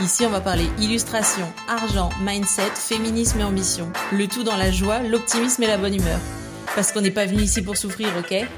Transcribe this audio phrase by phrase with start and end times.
[0.00, 3.92] Ici, on va parler illustration, argent, mindset, féminisme et ambition.
[4.12, 6.18] Le tout dans la joie, l'optimisme et la bonne humeur.
[6.74, 8.48] Parce qu'on n'est pas venu ici pour souffrir, ok?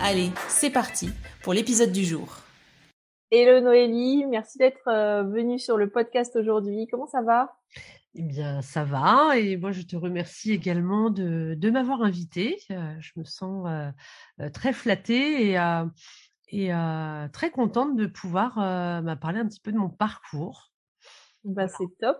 [0.00, 1.10] Allez, c'est parti
[1.42, 2.38] pour l'épisode du jour.
[3.30, 6.88] Hello Noélie, merci d'être euh, venue sur le podcast aujourd'hui.
[6.90, 7.58] Comment ça va?
[8.14, 9.36] Eh bien, ça va.
[9.36, 12.56] Et moi, je te remercie également de, m'avoir invitée.
[12.70, 15.58] Euh, je me sens euh, très flattée et,
[16.48, 16.70] et
[17.34, 18.54] très contente de pouvoir
[19.20, 20.72] parler un petit peu de mon parcours.
[21.46, 22.18] Bah, c'est top.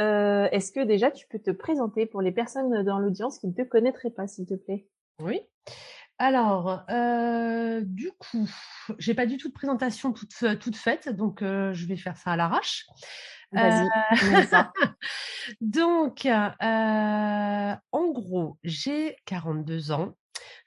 [0.00, 3.52] Euh, Est-ce que déjà tu peux te présenter pour les personnes dans l'audience qui ne
[3.52, 4.86] te connaîtraient pas, s'il te plaît?
[5.20, 5.40] Oui.
[6.18, 8.48] Alors, euh, du coup,
[8.98, 12.32] j'ai pas du tout de présentation toute, toute faite, donc euh, je vais faire ça
[12.32, 12.86] à l'arrache.
[13.52, 13.88] Vas-y.
[15.62, 20.14] Donc, en gros, j'ai 42 ans.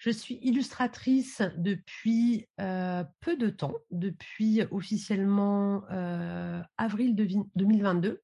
[0.01, 8.23] Je suis illustratrice depuis euh, peu de temps, depuis officiellement euh, avril 2022.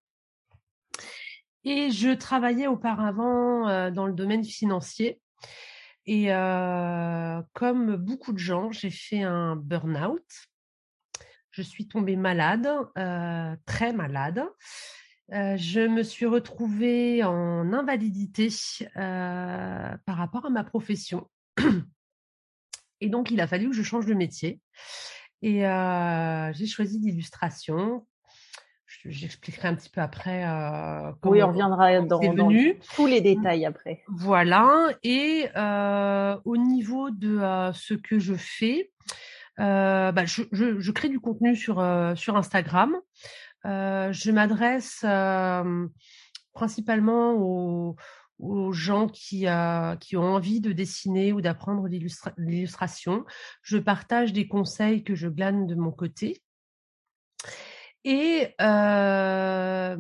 [1.66, 5.22] Et je travaillais auparavant euh, dans le domaine financier.
[6.08, 6.30] Et
[7.52, 10.26] comme beaucoup de gens, j'ai fait un burn-out.
[11.52, 12.66] Je suis tombée malade,
[13.66, 14.42] très malade.
[15.30, 18.48] je me suis retrouvée en invalidité
[18.96, 21.30] par rapport à ma profession.
[23.02, 24.60] Et donc, il a fallu que je change de métier.
[25.42, 25.62] Et
[26.54, 28.06] j'ai choisi l'illustration.
[29.06, 32.20] J'expliquerai un petit peu après euh, comment Oui, on reviendra dans,
[32.96, 34.04] tous les détails après.
[34.08, 34.90] Voilà.
[35.04, 35.48] Et
[36.46, 38.92] au niveau de ce que je fais,
[39.58, 41.76] bah, je, je, crée du contenu sur,
[42.16, 42.96] sur Instagram.
[43.64, 45.06] je m'adresse
[46.54, 47.96] principalement aux,
[48.40, 49.46] aux gens qui,
[50.00, 53.26] qui ont envie de dessiner ou d'apprendre l'illustration.
[53.62, 56.42] Je partage des conseils que je glane de mon côté.
[58.04, 59.98] Et euh,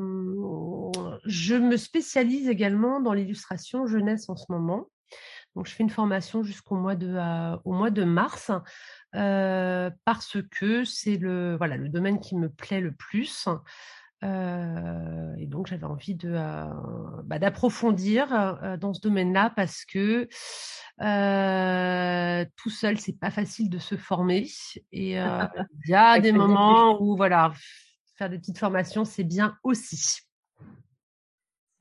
[1.25, 4.87] je me spécialise également dans l'illustration jeunesse en ce moment.
[5.55, 7.17] Donc, je fais une formation jusqu'au mois de,
[7.65, 8.51] au mois de mars
[9.15, 13.49] euh, parce que c'est le, voilà, le domaine qui me plaît le plus
[14.23, 16.33] et donc j'avais envie de
[17.23, 20.27] bah, d'approfondir dans ce domaine-là parce que
[22.55, 24.47] tout seul c'est pas facile de se former
[24.91, 27.53] et il y a des moments où voilà
[28.15, 30.21] faire des petites formations c'est bien aussi.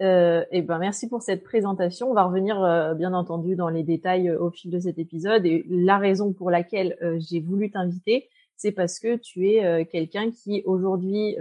[0.03, 2.11] Euh, et ben merci pour cette présentation.
[2.11, 5.47] On va revenir bien entendu dans les détails au fil de cet épisode.
[5.47, 10.63] Et la raison pour laquelle j'ai voulu t'inviter, c'est parce que tu es quelqu'un qui
[10.67, 11.37] aujourd'hui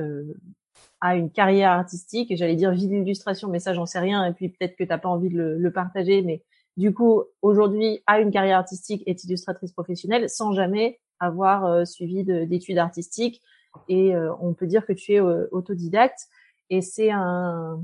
[1.06, 4.50] a une carrière artistique, j'allais dire vie d'illustration, mais ça j'en sais rien, et puis
[4.50, 6.44] peut-être que t'as pas envie de le, partager, mais
[6.78, 12.24] du coup aujourd'hui a une carrière artistique, est illustratrice professionnelle, sans jamais avoir euh, suivi
[12.24, 13.44] d'études artistiques,
[13.88, 16.28] et euh, on peut dire que tu es euh, autodidacte,
[16.72, 17.84] et c'est un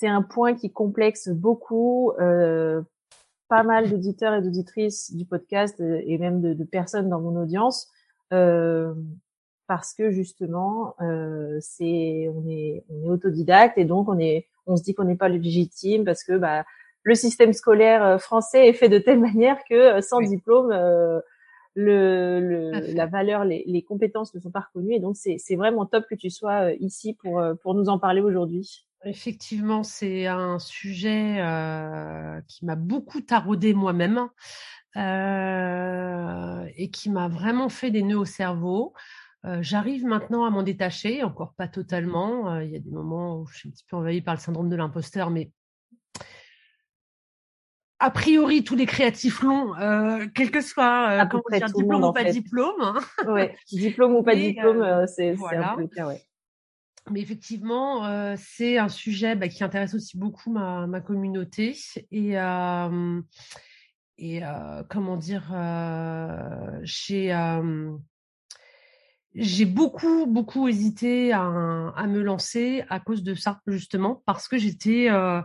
[0.00, 6.40] c'est un point qui complexe beaucoup pas mal d'auditeurs et d'auditrices du podcast et même
[6.40, 7.88] de, de, personnes dans mon audience
[9.70, 14.76] parce que justement euh, c'est on est on est autodidacte et donc on est on
[14.76, 16.64] se dit qu'on n'est pas légitime parce que bah
[17.04, 22.40] le système scolaire euh, français est fait de telle manière que euh, sans diplôme le,
[22.40, 25.86] le la valeur les, les compétences ne sont pas reconnues et donc c'est c'est vraiment
[25.86, 28.88] top que tu sois ici pour pour nous en parler aujourd'hui.
[29.04, 31.36] Effectivement, c'est un sujet
[32.48, 34.28] qui m'a beaucoup taraudé moi-même
[34.96, 38.92] euh, et qui m'a vraiment fait des nœuds au cerveau.
[39.46, 42.52] Euh, j'arrive maintenant à m'en détacher, encore pas totalement.
[42.52, 44.40] Euh, il y a des moments où je suis un petit peu envahie par le
[44.40, 45.50] syndrome de l'imposteur, mais
[47.98, 52.80] a priori, tous les créatifs l'ont, euh, quel que soit dire, diplôme ou pas diplôme.
[52.80, 53.00] Hein.
[53.26, 56.22] Ouais, diplôme ou pas diplôme, c'est un peu le cas, ouais.
[57.10, 61.76] Mais effectivement, c'est un sujet bah, qui intéresse aussi beaucoup ma, ma communauté
[62.12, 62.36] et
[64.18, 64.42] et
[64.90, 65.50] comment dire,
[66.82, 67.32] j'ai
[69.34, 71.42] j'ai beaucoup, beaucoup hésité à,
[71.96, 75.08] à, me lancer à cause de ça, justement, parce que j'étais...
[75.10, 75.40] Euh,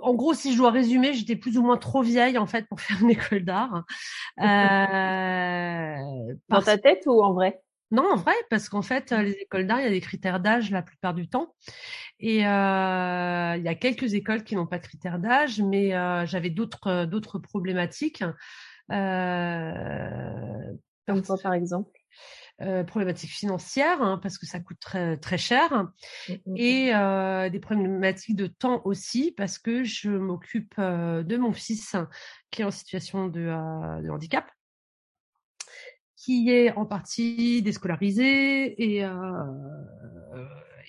[0.00, 2.80] en gros, si je dois résumer, j'étais plus ou moins trop vieille, en fait, pour
[2.80, 3.84] faire une école d'art.
[4.40, 5.96] Euh,
[6.48, 7.60] Dans ta tête ou en vrai?
[7.90, 10.72] Non, en vrai, parce qu'en fait, les écoles d'art, il y a des critères d'âge
[10.72, 11.54] la plupart du temps.
[12.18, 15.90] Et il y a quelques écoles qui n'ont pas de critères d'âge, mais
[16.26, 18.24] j'avais d'autres d'autres problématiques.
[18.88, 18.96] Comme
[21.24, 21.92] quoi, par exemple?
[22.62, 26.56] Euh, problématiques financières hein, parce que ça coûte très, très cher mmh, mmh.
[26.56, 31.96] et euh, des problématiques de temps aussi parce que je m'occupe euh, de mon fils
[32.52, 33.40] qui est en situation de,
[34.02, 34.48] de, handicap
[36.16, 39.04] qui est en partie déscolarisé et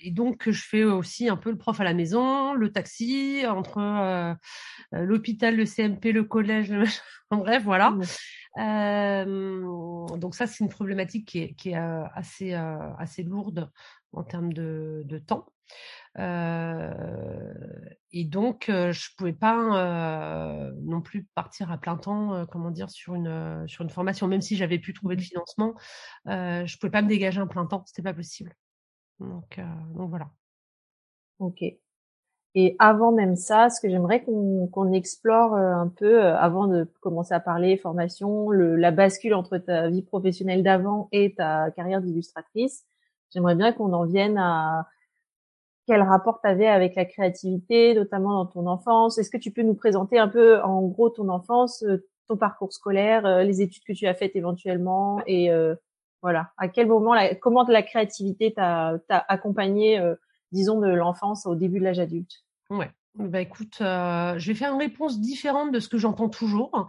[0.02, 4.36] et donc je fais aussi un peu le prof à la maison, le taxi entre
[4.92, 6.72] l'hôpital, le CMP, le collège,
[7.30, 7.90] en bref voilà.
[7.90, 8.02] Mmh.
[8.58, 13.70] Euh, donc ça, c'est une problématique qui est, qui est euh, assez, euh, assez lourde
[14.12, 15.46] en termes de, de temps.
[16.18, 17.52] Euh,
[18.12, 23.66] et donc, je pouvais pas non plus partir à plein temps, comment dire, sur une
[23.66, 25.24] sur une formation, même si j'avais pu trouver le mmh.
[25.24, 25.74] financement,
[26.26, 28.54] je pouvais pas me dégager un plein temps, c'était pas possible.
[29.20, 29.60] Donc,
[29.94, 30.28] donc voilà.
[31.38, 31.64] Ok.
[32.58, 36.90] Et avant même ça, ce que j'aimerais qu'on explore euh, un peu, euh, avant de
[37.00, 42.00] commencer à parler formation, le, la bascule entre ta vie professionnelle d'avant et ta carrière
[42.00, 42.86] d'illustratrice,
[43.30, 44.88] j'aimerais bien qu'on en vienne à
[45.86, 49.18] quel rapport tu avais avec la créativité, notamment dans ton enfance?
[49.18, 52.72] Est-ce que tu peux nous présenter un peu, en gros, ton enfance, euh, ton parcours
[52.72, 55.48] scolaire, les études que tu as faites éventuellement, et
[56.22, 60.00] voilà, à quel moment, la, comment la créativité t'a accompagné,
[60.52, 62.44] disons, de l'enfance au début de l'âge adulte?
[62.70, 62.90] Ouais.
[63.18, 66.86] Bah écoute, euh, je vais faire une réponse différente de ce que j'entends toujours,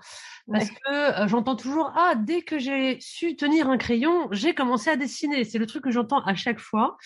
[0.52, 4.90] parce que euh, j'entends toujours ah dès que j'ai su tenir un crayon, j'ai commencé
[4.90, 5.46] à dessiner.
[5.46, 6.98] C'est le truc que j'entends à chaque fois.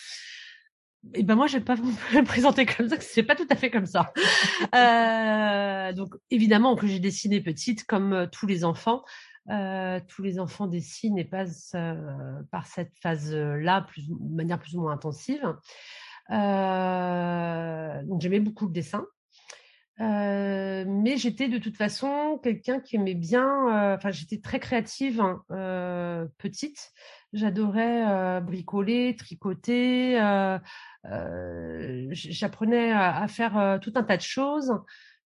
[1.13, 1.75] Et ben moi, je vais pas
[2.11, 4.11] vous présenter comme ça, c'est pas tout à fait comme ça.
[4.75, 9.03] euh, donc évidemment que j'ai dessiné petite, comme euh, tous les enfants.
[9.47, 11.75] Tous les enfants dessinent et passent
[12.51, 15.43] par cette phase-là de manière plus ou moins intensive.
[16.31, 19.05] Euh, j'aimais beaucoup le dessin.
[19.99, 25.21] Euh, mais j'étais de toute façon quelqu'un qui aimait bien, euh, enfin j'étais très créative
[25.21, 26.91] hein, euh, petite,
[27.33, 30.15] j'adorais bricoler, tricoter,
[32.13, 34.73] j'apprenais à, faire tout un tas de choses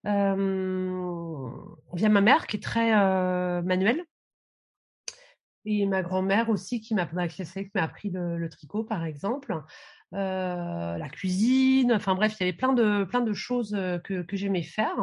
[0.05, 2.91] via ma mère qui est très
[3.63, 4.05] manuelle
[5.65, 7.27] et ma grand-mère aussi qui m'a m'a
[7.83, 9.63] appris le, tricot par exemple
[10.13, 14.95] la cuisine, enfin bref, il y avait plein de, plein de choses que, j'aimais faire.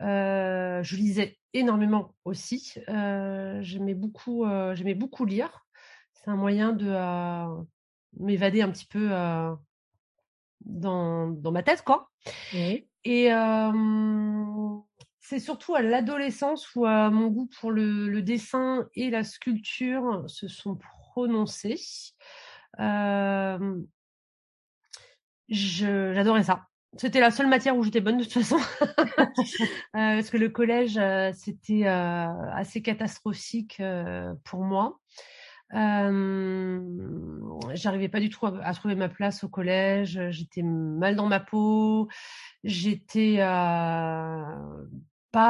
[0.00, 2.74] Je lisais énormément aussi.
[2.88, 4.44] j'aimais beaucoup,
[4.74, 5.64] j'aimais beaucoup lire.
[6.14, 7.64] C'est un moyen de
[8.18, 9.10] m'évader un petit peu
[10.64, 12.10] dans, dans ma tête, quoi.
[13.04, 13.28] Et
[15.20, 20.48] c'est surtout à l'adolescence où mon goût pour le, le, dessin et la sculpture se
[20.48, 20.78] sont
[21.12, 21.80] prononcés.
[22.80, 23.78] Euh,
[25.48, 26.66] j'adorais ça.
[26.96, 29.24] C'était la seule matière où j'étais bonne de toute façon, euh,
[29.92, 33.82] parce que le collège euh, c'était euh, assez catastrophique
[34.44, 35.00] pour moi.
[37.74, 40.20] J'arrivais pas du tout à, trouver ma place au collège.
[40.30, 42.08] J'étais mal dans ma peau.
[42.62, 44.48] J'étais pas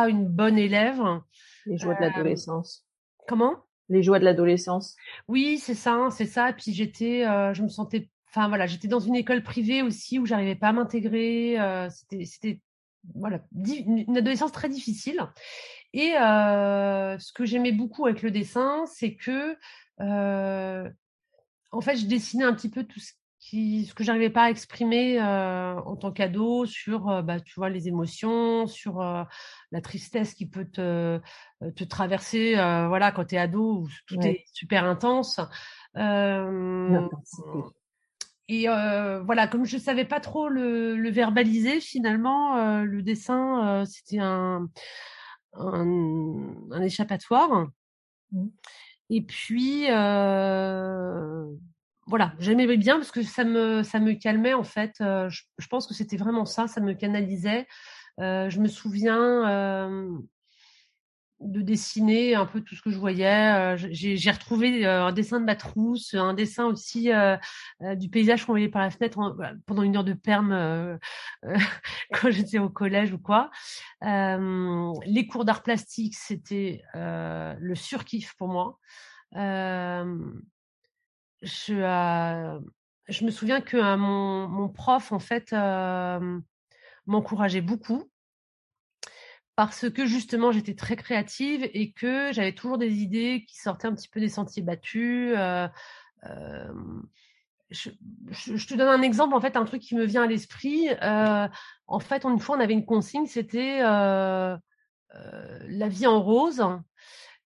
[0.08, 1.00] une bonne élève.
[1.66, 2.84] Les joies de l'adolescence.
[3.28, 3.54] Comment?
[3.90, 4.96] Les joies de l'adolescence.
[5.28, 6.50] Oui, c'est ça, c'est ça.
[6.50, 7.24] Et puis j'étais,
[7.54, 10.72] je me sentais Enfin voilà, j'étais dans une école privée aussi où j'arrivais pas à
[10.72, 11.60] m'intégrer.
[11.60, 12.60] Euh, c'était, c'était
[13.14, 15.20] voilà, une adolescence très difficile.
[15.92, 19.54] Et euh, ce que j'aimais beaucoup avec le dessin, c'est que euh,
[19.98, 23.12] en fait, je dessinais un petit peu tout ce
[23.44, 27.54] qui, ce que j'arrivais pas à exprimer euh, en tant qu'ado sur, euh, bah, tu
[27.56, 29.22] vois, les émotions, sur euh,
[29.70, 31.20] la tristesse qui peut te,
[31.76, 35.40] te traverser, voilà, quand tu es ado où tout est super intense.
[38.48, 44.68] Et voilà, comme je savais pas trop le, le verbaliser, finalement, le dessin, c'était un,
[45.52, 47.66] un, un, échappatoire.
[48.32, 48.46] Mmh.
[49.10, 51.44] Et puis, euh,
[52.06, 54.94] voilà, j'aimais bien parce que ça me, ça me calmait en fait.
[55.00, 57.66] Je, je, pense que c'était vraiment ça, ça me canalisait.
[58.18, 60.20] je me souviens
[61.44, 63.74] de dessiner un peu tout ce que je voyais.
[63.74, 67.36] Euh, j'ai retrouvé euh, un dessin de ma trousse, un dessin aussi euh,
[67.94, 69.18] du paysage qu'on voyait par la fenêtre
[69.66, 70.98] pendant une heure de perme
[72.12, 73.50] quand j'étais au collège ou quoi.
[74.02, 78.78] les cours d'art plastique, c'était le surkiff pour moi.
[79.34, 80.14] je,
[83.24, 85.54] me souviens que mon, mon prof, en fait,
[87.06, 88.10] m'encourageait beaucoup
[89.56, 93.94] parce que justement j'étais très créative et que j'avais toujours des idées qui sortaient un
[93.94, 95.34] petit peu des sentiers battus.
[95.36, 95.68] Euh,
[97.70, 97.90] je,
[98.66, 100.88] te donne un exemple, en fait, un truc qui me vient à l'esprit.
[101.00, 104.60] en fait, une fois, on avait une consigne, c'était la
[105.88, 106.64] vie en rose.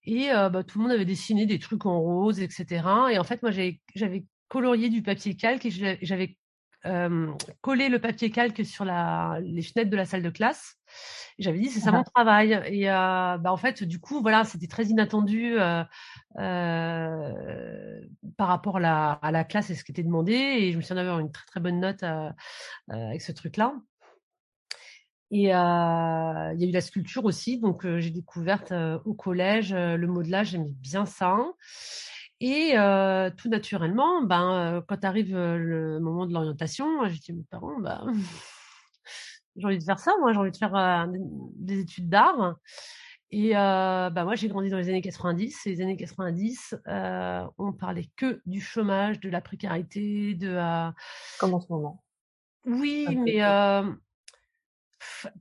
[0.03, 2.83] Et bah, tout le monde avait dessiné des trucs en rose, etc.
[3.11, 6.37] Et en fait, moi, j'avais colorié du papier calque et j'avais
[7.61, 10.78] collé le papier calque sur les fenêtres de la salle de classe.
[11.37, 12.59] J'avais dit c'est ça mon travail.
[12.67, 15.55] Et bah en fait du coup voilà c'était très inattendu
[16.35, 20.33] par rapport à la, à la, classe et ce qui était demandé.
[20.33, 22.03] Et je me suis dit avoir une très très bonne note
[22.89, 23.73] avec ce truc là.
[25.31, 28.73] Et il y a eu la sculpture aussi, donc j'ai découverte
[29.05, 31.37] au collège le modelage, j'aimais bien ça.
[32.41, 32.71] Et
[33.37, 38.03] tout naturellement, ben, quand arrive le moment de l'orientation, j'ai dit à mes parents, bah,
[39.59, 41.07] j'ai envie de faire ça, moi, j'ai envie de faire
[41.55, 42.55] des études d'art.
[43.31, 45.67] Et bah, moi, j'ai grandi dans les années 90.
[45.67, 50.57] Et les années 90, on parlait que du chômage, de la précarité, de.
[51.39, 52.03] Comme en ce moment.
[52.65, 53.41] Oui, mais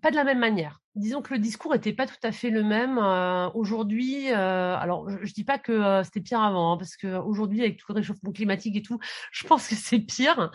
[0.00, 0.80] pas de la même manière.
[0.94, 2.98] Disons que le discours n'était pas tout à fait le même.
[2.98, 6.96] Euh, aujourd'hui, euh, alors je, ne dis pas que euh, c'était pire avant, hein, parce
[6.96, 8.98] qu'aujourd'hui, avec tout le réchauffement climatique et tout,
[9.32, 10.50] je pense que c'est pire.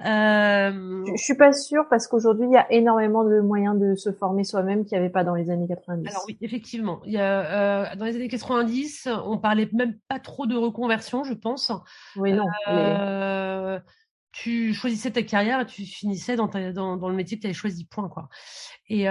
[0.00, 4.10] Je, je suis pas sûre, parce qu'aujourd'hui, il y a énormément de moyens de se
[4.12, 6.08] former soi-même qu'il n'y avait pas dans les années 90.
[6.08, 7.00] Alors oui, effectivement.
[7.04, 11.34] Il y a, dans les années 90, on parlait même pas trop de reconversion, je
[11.34, 11.70] pense.
[12.16, 12.46] Oui, non
[14.34, 17.84] tu choisissais ta carrière et tu finissais dans, dans, le métier que tu avais choisi,
[17.84, 18.08] point.
[18.08, 18.28] Quoi.
[18.88, 19.06] Et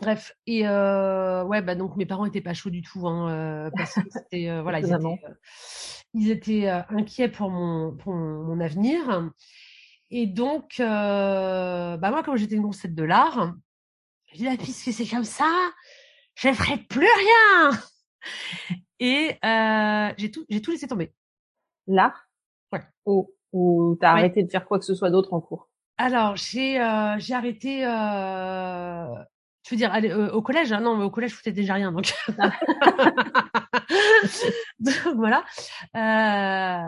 [0.00, 4.00] bref, et ouais, bah, donc mes parents n'étaient pas chauds du tout, hein, parce que
[4.10, 5.20] c'était, voilà, ils étaient,
[6.14, 9.30] ils étaient inquiets pour mon, pour mon avenir.
[10.10, 13.54] Et donc, bah, moi, comme j'étais une grossette de l'art,
[14.32, 15.70] je dis, ah, puisque c'est comme ça,
[16.34, 17.70] je ne ferai plus rien.
[18.98, 19.38] Et
[20.18, 21.12] j'ai tout, j'ai tout laissé tomber.
[21.86, 22.28] L'art?
[22.72, 22.82] Ouais.
[23.06, 25.68] Oh ou t'as as arrêté de faire quoi que ce soit d'autre en cours?
[25.98, 27.84] Alors j'ai euh, j'ai arrêté.
[27.84, 29.06] Euh,
[29.64, 31.74] tu veux dire aller, euh, au collège hein Non, mais au collège je foutais déjà
[31.74, 32.14] rien donc.
[34.78, 35.44] donc voilà.
[35.96, 36.78] Euh,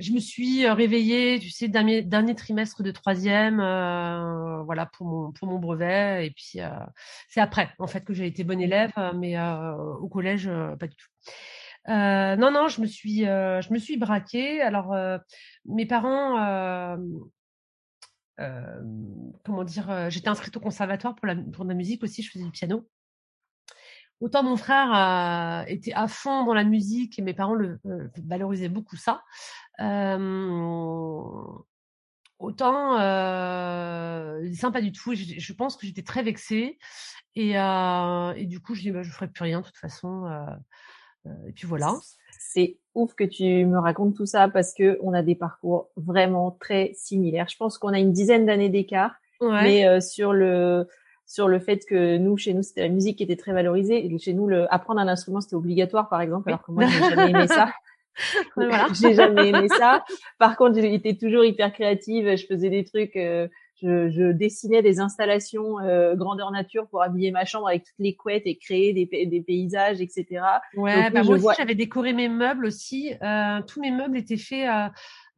[0.00, 5.32] je me suis réveillée, tu sais, dernier, dernier trimestre de troisième, euh, voilà pour mon
[5.32, 6.60] pour mon brevet et puis
[7.28, 11.08] c'est après en fait que j'ai été bonne élève, mais au collège pas du tout.
[11.88, 14.60] Euh, non, non, je me suis, euh, je me suis braquée.
[14.60, 15.18] Alors, euh,
[15.68, 16.96] mes parents,
[18.36, 22.88] comment dire, j'étais inscrite au conservatoire pour la, la musique aussi, je faisais du piano.
[24.20, 27.78] Autant mon frère était à fond dans la musique et mes parents le
[28.24, 29.22] valorisaient beaucoup ça.
[32.38, 35.14] autant euh, pas du tout.
[35.14, 36.78] Je, je pense que j'étais très vexée
[37.34, 40.26] et, et du coup je dis bah, je ferai plus rien de toute façon.
[41.26, 41.94] Euh, et puis voilà.
[42.38, 46.50] C'est ouf que tu me racontes tout ça parce que on a des parcours vraiment
[46.50, 47.48] très similaires.
[47.48, 50.86] Je pense qu'on a une dizaine d'années d'écart, mais euh, sur le
[51.26, 54.06] sur le fait que nous, chez nous, c'était la musique qui était très valorisée.
[54.06, 57.00] Et chez nous, le, apprendre un instrument, c'était obligatoire, par exemple, alors que moi, j'ai
[57.00, 57.72] jamais aimé ça.
[58.56, 58.86] voilà.
[58.94, 60.04] j'ai jamais aimé ça.
[60.38, 62.36] Par contre, j'étais toujours hyper créative.
[62.36, 63.16] Je faisais des trucs.
[63.16, 63.48] Euh,
[63.82, 68.14] je, je, dessinais des installations euh, grandeur nature pour habiller ma chambre avec toutes les
[68.16, 70.42] couettes et créer des, des paysages, etc.
[70.76, 73.12] Ouais, bah moi aussi j'avais décoré mes meubles aussi.
[73.22, 74.88] Euh, tous mes meubles étaient faits euh,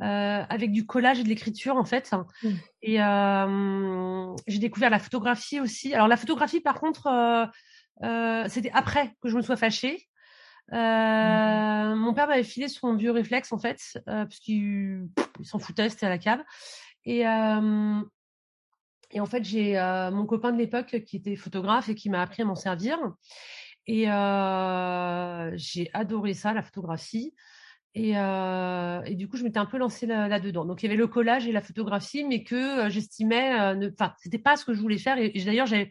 [0.04, 2.12] euh avec du collage et de l'écriture en fait.
[2.42, 2.48] Mmh.
[2.82, 5.92] Et euh, j'ai découvert la photographie aussi.
[5.94, 7.08] Alors la photographie par contre,
[8.48, 10.06] c'était après que je me sois fâchée.
[10.72, 11.94] Euh, mmh.
[11.96, 15.08] Mon père m'avait filé son vieux réflexe en fait, parce qu'il
[15.42, 16.40] s'en foutait, c'était à la cave.
[17.04, 18.02] Et, euh,
[19.10, 22.20] et en fait, j'ai euh, mon copain de l'époque qui était photographe et qui m'a
[22.20, 22.98] appris à m'en servir.
[23.86, 27.34] Et euh, j'ai adoré ça, la photographie.
[27.94, 30.66] Et, euh, et, du coup, je m'étais un peu lancée là-dedans.
[30.66, 33.90] Donc, il y avait le collage et la photographie, mais que j'estimais, ne...
[33.90, 35.16] enfin, c'était pas ce que je voulais faire.
[35.18, 35.90] Et, d'ailleurs, j'ai,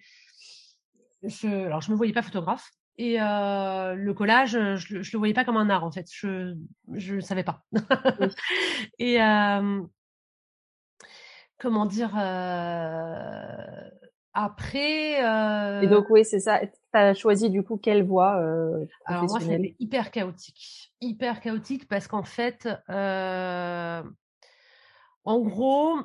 [1.24, 1.47] je...
[1.47, 2.69] alors, je me voyais pas photographe.
[3.00, 6.07] Et le collage, je, je le voyais pas comme un art en fait.
[6.12, 6.55] Je
[6.93, 7.63] je savais pas.
[9.00, 9.19] et
[11.58, 13.90] comment dire euh,
[14.38, 15.24] après.
[15.24, 15.82] Euh...
[15.82, 16.60] Et donc oui, c'est ça.
[16.60, 21.88] Tu as choisi du coup quelle voie euh, Alors moi, c'était hyper chaotique, hyper chaotique
[21.88, 24.04] parce qu'en fait, euh,
[25.24, 25.98] en gros.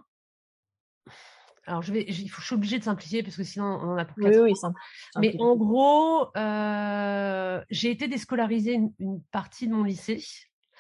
[1.65, 4.05] Alors, je vais, je, je suis obligée de simplifier parce que sinon on en a
[4.05, 4.53] pour Oui, oui,
[5.17, 10.25] Mais en gros, euh, j'ai été déscolarisée une, partie de mon lycée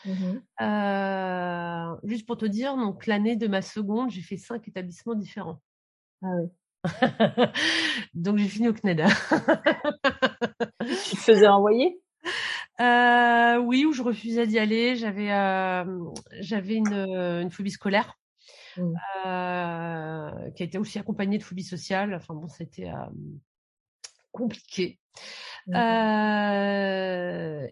[0.04, 5.14] Mmh euh, juste pour te dire, donc l'année de ma seconde, j'ai fait cinq établissements
[5.14, 5.60] différents.
[6.22, 6.48] Ah oui.
[8.14, 9.04] donc j'ai fini au CNED.
[10.80, 12.00] tu te faisais envoyer?
[13.64, 14.96] Oui, où je refusais d'y aller.
[14.96, 15.28] J'avais
[16.40, 18.18] j'avais une, une phobie scolaire.
[18.76, 18.94] Mmh.
[20.56, 22.12] qui a été aussi accompagnée de phobie sociale.
[22.14, 22.90] Enfin bon, c'était
[24.32, 24.98] compliqué.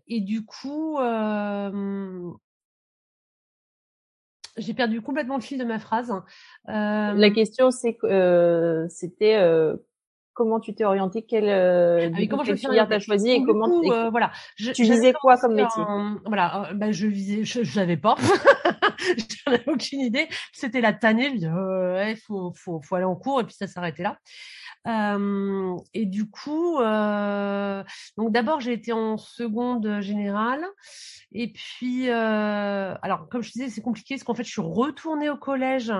[0.06, 0.98] Et du coup,
[4.56, 6.12] j'ai perdu complètement le fil de ma phrase.
[6.66, 7.98] La question, c'est
[8.88, 9.40] c'était
[10.32, 13.68] comment tu t'es orienté, quelle, ah comment quelle filière t'as choisi et comment
[14.10, 14.30] voilà.
[14.56, 15.82] tu visais quoi comme métier?
[16.24, 18.14] Voilà, ben je visais, je, je savais pas,
[19.46, 20.28] j'en avais aucune idée.
[20.52, 24.18] C'était la tannée, il ouais, faut, faut, aller en cours et puis ça s'arrêtait là
[24.86, 27.84] et du coup, euh,
[28.16, 30.64] donc d'abord j'ai été en seconde générale,
[31.32, 35.30] et puis, euh, alors comme je disais, c'est compliqué parce qu'en fait je suis retournée
[35.30, 35.92] au collège.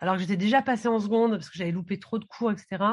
[0.00, 2.84] Alors que j'étais déjà passée en seconde parce que j'avais loupé trop de cours, etc.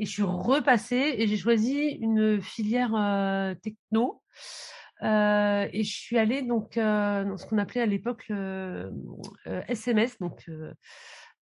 [0.00, 4.24] Et je suis repassée et j'ai choisi une filière euh, techno.
[5.02, 8.92] Euh, et je suis allée donc dans ce qu'on appelait à l'époque le
[9.68, 10.48] SMS, donc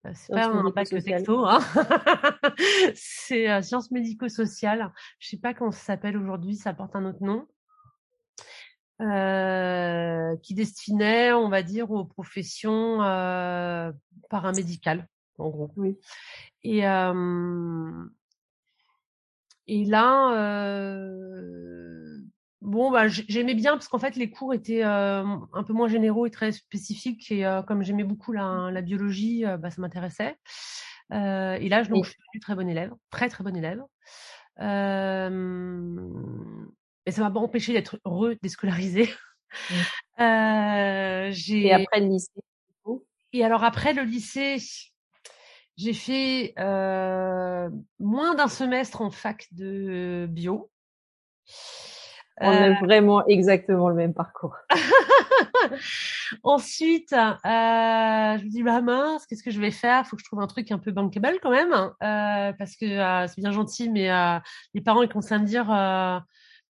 [0.05, 1.61] euh, c'est pas un bac texto, hein
[2.95, 4.93] c'est euh, sciences médico-sociales.
[5.19, 7.47] Je sais pas comment ça s'appelle aujourd'hui, ça porte un autre nom.
[9.03, 13.93] Euh, qui destinait, on va dire, aux professions euh,
[14.31, 15.07] paramédicales,
[15.39, 15.71] en gros.
[15.77, 15.99] Oui.
[16.63, 18.05] Et, euh,
[19.67, 21.96] et là, euh,
[22.67, 26.27] Bon, bah, j'aimais bien parce qu'en fait, les cours étaient euh, un peu moins généraux
[26.27, 27.31] et très spécifiques.
[27.31, 30.37] Et euh, comme j'aimais beaucoup la, la biologie, euh, bah, ça m'intéressait.
[31.13, 33.81] et là, donc, je suis devenue très bonne élève, très très bonne élève.
[34.59, 34.67] mais
[37.13, 39.15] ça m'a pas empêché d'être heureux, déscolarisée.
[40.19, 42.33] et après le lycée
[43.33, 44.57] Et alors après le lycée,
[45.77, 50.69] j'ai fait moins d'un semestre en fac de bio.
[52.41, 54.57] On a euh, vraiment exactement le même parcours.
[56.43, 60.07] Ensuite, euh, je me dis bah mince, qu'est-ce que je vais faire?
[60.07, 63.27] Faut que je trouve un truc un peu bankable quand même, euh, parce que euh,
[63.27, 64.39] c'est bien gentil, mais euh,
[64.75, 65.67] les parents ils commencent à me dire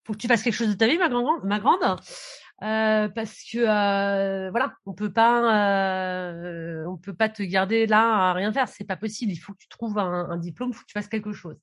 [0.04, 1.80] faut que tu fasses quelque chose de ta vie, ma grande, ma grande.
[2.60, 6.32] parce que voilà, on peut pas,
[6.86, 9.32] on peut pas te garder là à rien faire, c'est pas possible.
[9.32, 11.58] Il faut que tu trouves un, un diplôme, il faut que tu fasses quelque chose.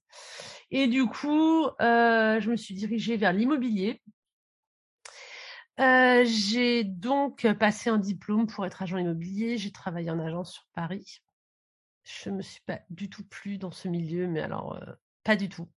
[0.75, 4.01] Et du coup, euh, je me suis dirigée vers l'immobilier.
[5.79, 9.59] Euh, j'ai donc passé un diplôme pour être agent immobilier.
[9.59, 11.21] J'ai travaillé en agence sur Paris.
[12.01, 15.47] Je me suis pas du tout plu dans ce milieu, mais alors euh, pas du
[15.47, 15.69] tout.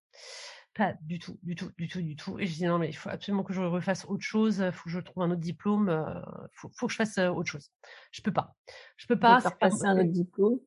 [0.72, 2.38] Pas du tout, du tout, du tout, du tout.
[2.38, 4.64] Et je dis non, mais il faut absolument que je refasse autre chose.
[4.64, 5.90] Il faut que je trouve un autre diplôme.
[5.90, 7.70] Il faut, faut, que je fasse autre chose.
[8.12, 8.56] Je peux pas.
[8.96, 9.42] Je peux pas.
[9.42, 10.58] Faire passer un autre diplôme.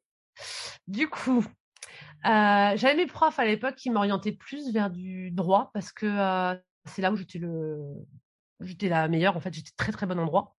[0.87, 1.43] Du coup,
[2.25, 6.55] euh, j'avais mes profs à l'époque qui m'orientaient plus vers du droit parce que euh,
[6.85, 7.77] c'est là où j'étais le,
[8.59, 9.38] j'étais la meilleure.
[9.38, 10.55] En fait, j'étais très très bonne en droit.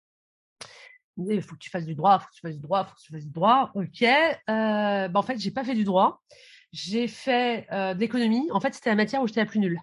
[1.16, 2.88] Il faut que tu fasses du droit, il faut que tu fasses du droit, il
[2.88, 3.70] faut que tu fasses du droit.
[3.74, 4.02] Ok.
[4.02, 6.22] Euh, bah, en fait, j'ai pas fait du droit.
[6.72, 8.48] J'ai fait de l'économie.
[8.52, 9.80] En fait, c'était la matière où j'étais la plus nulle.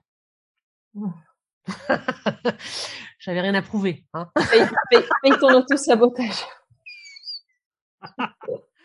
[3.19, 4.05] J'avais rien à prouver.
[4.13, 4.31] Hein.
[4.49, 4.65] Paye,
[5.21, 6.45] paye ton auto-sabotage.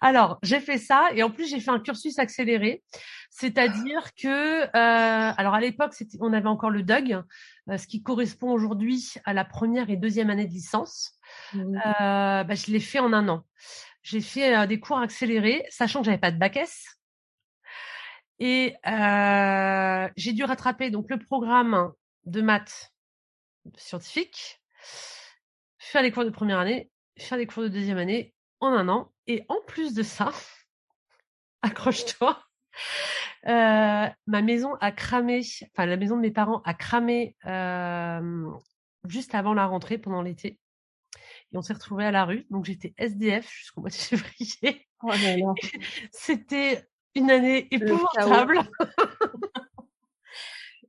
[0.00, 2.82] Alors, j'ai fait ça et en plus j'ai fait un cursus accéléré,
[3.30, 4.68] c'est-à-dire que, euh,
[5.36, 7.12] alors à l'époque, on avait encore le DUG,
[7.68, 11.12] euh, ce qui correspond aujourd'hui à la première et deuxième année de licence.
[11.52, 11.76] Mmh.
[11.76, 13.44] Euh, bah, je l'ai fait en un an.
[14.02, 16.86] J'ai fait des cours accélérés, sachant que j'avais pas de bac S.
[18.38, 18.74] Et
[20.16, 21.92] j'ai dû rattraper donc le programme
[22.24, 22.90] de maths
[23.76, 24.62] scientifique,
[25.78, 29.12] faire les cours de première année, faire les cours de deuxième année en un an.
[29.26, 30.32] Et en plus de ça,
[31.62, 32.42] accroche-toi,
[33.46, 35.40] euh, ma maison a cramé,
[35.72, 38.50] enfin la maison de mes parents a cramé euh,
[39.08, 40.58] juste avant la rentrée pendant l'été.
[41.52, 42.46] Et on s'est retrouvés à la rue.
[42.50, 44.86] Donc j'étais SDF jusqu'au mois de février.
[45.02, 45.10] Oh
[46.12, 48.60] C'était une année épouvantable.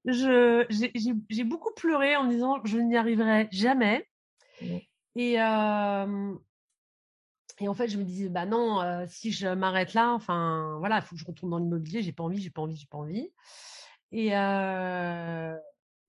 [0.05, 4.07] j'ai beaucoup pleuré en me disant je n'y arriverai jamais.
[5.15, 6.35] Et, euh,
[7.61, 10.97] et en fait, je me disais, bah non, euh, si je m'arrête là, enfin, voilà,
[10.97, 12.97] il faut que je retourne dans l'immobilier, j'ai pas envie, j'ai pas envie, j'ai pas
[12.97, 13.29] envie.
[14.11, 15.55] Et euh,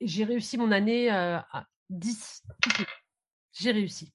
[0.01, 2.43] j'ai réussi mon année euh, à 10.
[3.53, 4.15] J'ai réussi.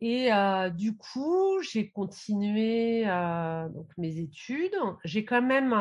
[0.00, 0.30] Et
[0.76, 3.04] du coup, j'ai continué
[3.98, 4.76] mes études.
[5.04, 5.74] J'ai quand même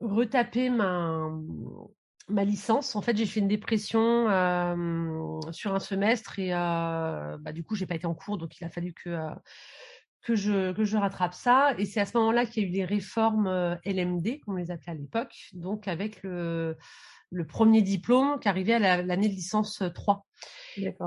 [0.00, 1.30] retapé ma,
[2.28, 7.52] ma licence, en fait, j'ai fait une dépression euh, sur un semestre et euh, bah,
[7.52, 9.30] du coup, j'ai pas été en cours, donc il a fallu que, euh,
[10.22, 11.74] que je, que je rattrape ça.
[11.78, 14.70] Et c'est à ce moment-là qu'il y a eu les réformes LMD, comme on les
[14.70, 16.76] appelait à l'époque, donc avec le,
[17.30, 20.26] le premier diplôme qui arrivait à l'année de licence 3.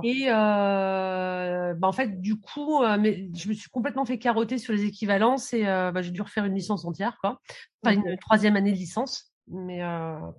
[0.04, 4.58] Et euh, bah en fait, du coup, euh, mais je me suis complètement fait carotter
[4.58, 7.40] sur les équivalences et euh, bah, j'ai dû refaire une licence entière, quoi.
[7.84, 9.82] Enfin, une troisième année de licence, mais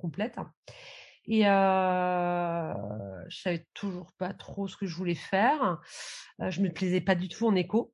[0.01, 0.39] complète.
[1.27, 2.73] Et euh,
[3.29, 5.81] je savais toujours pas trop ce que je voulais faire.
[6.41, 7.93] je me plaisais pas du tout en éco.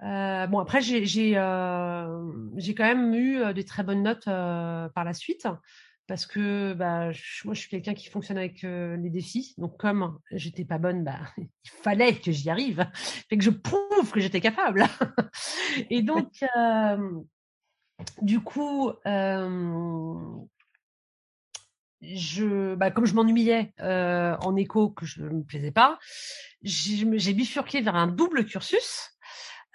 [0.00, 5.46] bon, après, j'ai j'ai quand même eu des très bonnes notes par la suite
[6.08, 7.10] parce que bah,
[7.44, 9.54] moi, je suis quelqu'un qui fonctionne avec les défis.
[9.58, 14.10] Donc, comme j'étais pas bonne, bah, il fallait que j'y arrive, fait que je prouve
[14.12, 14.84] que j'étais capable.
[15.90, 16.42] Et donc,
[18.20, 18.92] du coup,
[22.00, 25.98] je, bah, comme je m'ennuyais en écho, que je ne me plaisais pas,
[26.62, 29.12] j'ai bifurqué vers un double cursus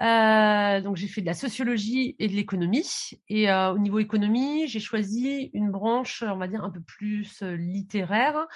[0.02, 2.90] euh, donc j'ai fait de la sociologie et de l'économie.
[3.30, 7.42] Et euh, au niveau économie, j'ai choisi une branche, on va dire, un peu plus
[7.42, 8.48] euh, littéraire,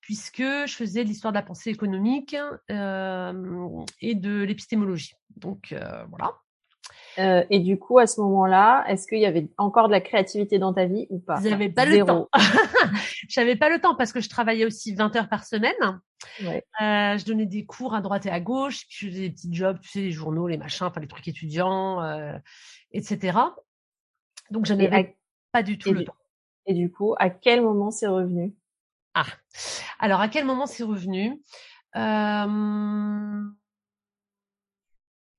[0.00, 2.36] puisque je faisais de l'histoire de la pensée économique
[2.70, 5.14] euh, et de l'épistémologie.
[5.36, 5.74] Donc
[6.08, 6.32] voilà.
[7.18, 10.58] Euh, et du coup, à ce moment-là, est-ce qu'il y avait encore de la créativité
[10.58, 11.40] dans ta vie ou pas?
[11.42, 12.28] J'avais pas le temps.
[13.28, 15.74] J'avais pas le temps parce que je travaillais aussi 20 heures par semaine.
[16.42, 16.64] Ouais.
[16.80, 19.54] Euh, je donnais des cours à droite et à gauche, puis je faisais des petits
[19.54, 22.36] jobs, tu sais, les journaux, les machins, enfin les trucs étudiants, euh,
[22.92, 23.38] etc.
[24.50, 25.16] Donc je n'avais
[25.52, 26.16] pas du tout le temps.
[26.66, 28.54] Et du coup, à quel moment c'est revenu?
[29.14, 29.26] Ah,
[29.98, 31.40] alors à quel moment c'est revenu?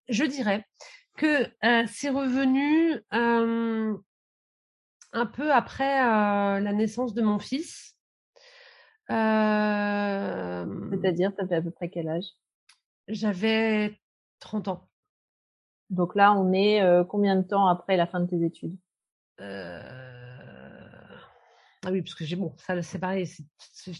[0.09, 0.65] Je dirais
[1.17, 1.51] que
[1.87, 4.01] c'est revenu un
[5.33, 5.99] peu après
[6.61, 7.97] la naissance de mon fils.
[9.09, 12.25] C'est-à-dire, tu avais à peu près quel âge?
[13.07, 13.99] J'avais
[14.39, 14.89] 30 ans.
[15.89, 18.77] Donc là, on est combien de temps après la fin de tes études?
[21.87, 23.25] Ah oui, parce que j'ai bon, ça c'est pareil.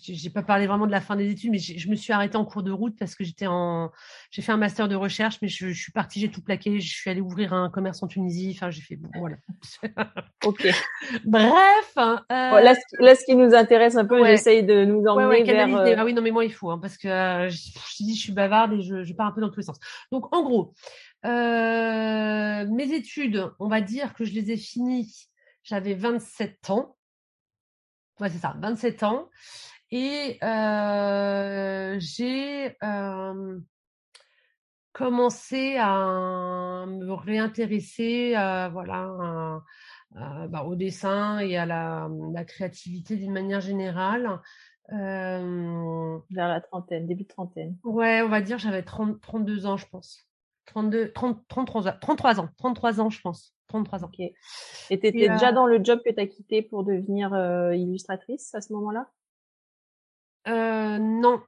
[0.02, 2.44] J'ai pas parlé vraiment de la fin des études, mais je me suis arrêtée en
[2.44, 3.92] cours de route parce que j'étais en,
[4.30, 6.82] j'ai fait un master de recherche, mais je, suis partie, j'ai tout plaqué.
[6.82, 8.52] Je suis allée ouvrir un commerce en Tunisie.
[8.54, 9.38] Enfin, j'ai fait bon, voilà.
[10.46, 10.68] ok.
[11.24, 11.94] Bref.
[11.98, 12.18] Euh...
[12.30, 15.74] là, ce, qui nous intéresse un peu, j'essaye de nous emmener vers.
[15.74, 18.16] Euh, ah oui, non, mais moi il faut, hein, parce que euh, je, je, dis,
[18.16, 19.80] je suis bavarde et je, je pars un peu dans tous les sens.
[20.12, 20.74] Donc, en gros,
[21.24, 25.30] mes études, on va dire que je les ai finies.
[25.64, 26.97] J'avais 27 ans.
[28.20, 29.30] Ouais, c'est ça, 27 ans.
[29.92, 32.76] Et euh, j'ai
[34.92, 39.62] commencé à me réintéresser euh, voilà,
[40.50, 44.42] bah, au dessin et à la, la créativité d'une manière générale.
[44.90, 47.78] Vers la trentaine, début de trentaine.
[47.84, 50.27] Ouais, on va dire j'avais 32 ans, je pense.
[50.68, 53.54] 32, 30, 33, 33 ans, 33 ans, je pense.
[53.68, 54.12] 33 ans.
[54.18, 54.34] Et
[54.90, 58.54] tu étais déjà euh dans le job que tu as quitté pour devenir euh, illustratrice
[58.56, 59.10] à ce moment-là?
[60.48, 61.42] Euh, Non,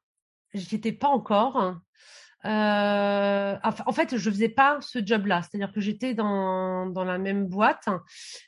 [0.53, 1.77] j'y étais pas encore.
[2.45, 7.47] Euh, en fait, je faisais pas ce job-là, c'est-à-dire que j'étais dans, dans la même
[7.47, 7.87] boîte,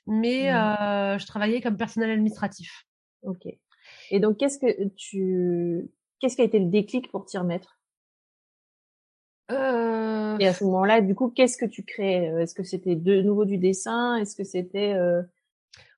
[0.07, 1.19] mais mmh.
[1.19, 2.85] je travaillais comme personnel administratif.
[3.23, 3.47] Ok.
[4.09, 7.80] Et donc, qu'est-ce que tu, qu'est-ce qui a été le déclic pour t'y remettre?
[9.51, 10.37] Euh...
[10.39, 13.45] Et à ce moment-là, du coup, qu'est-ce que tu crées Est-ce que c'était de nouveau
[13.45, 15.21] du dessin Est-ce que c'était euh...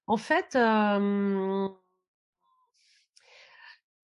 [0.08, 1.68] En fait, euh...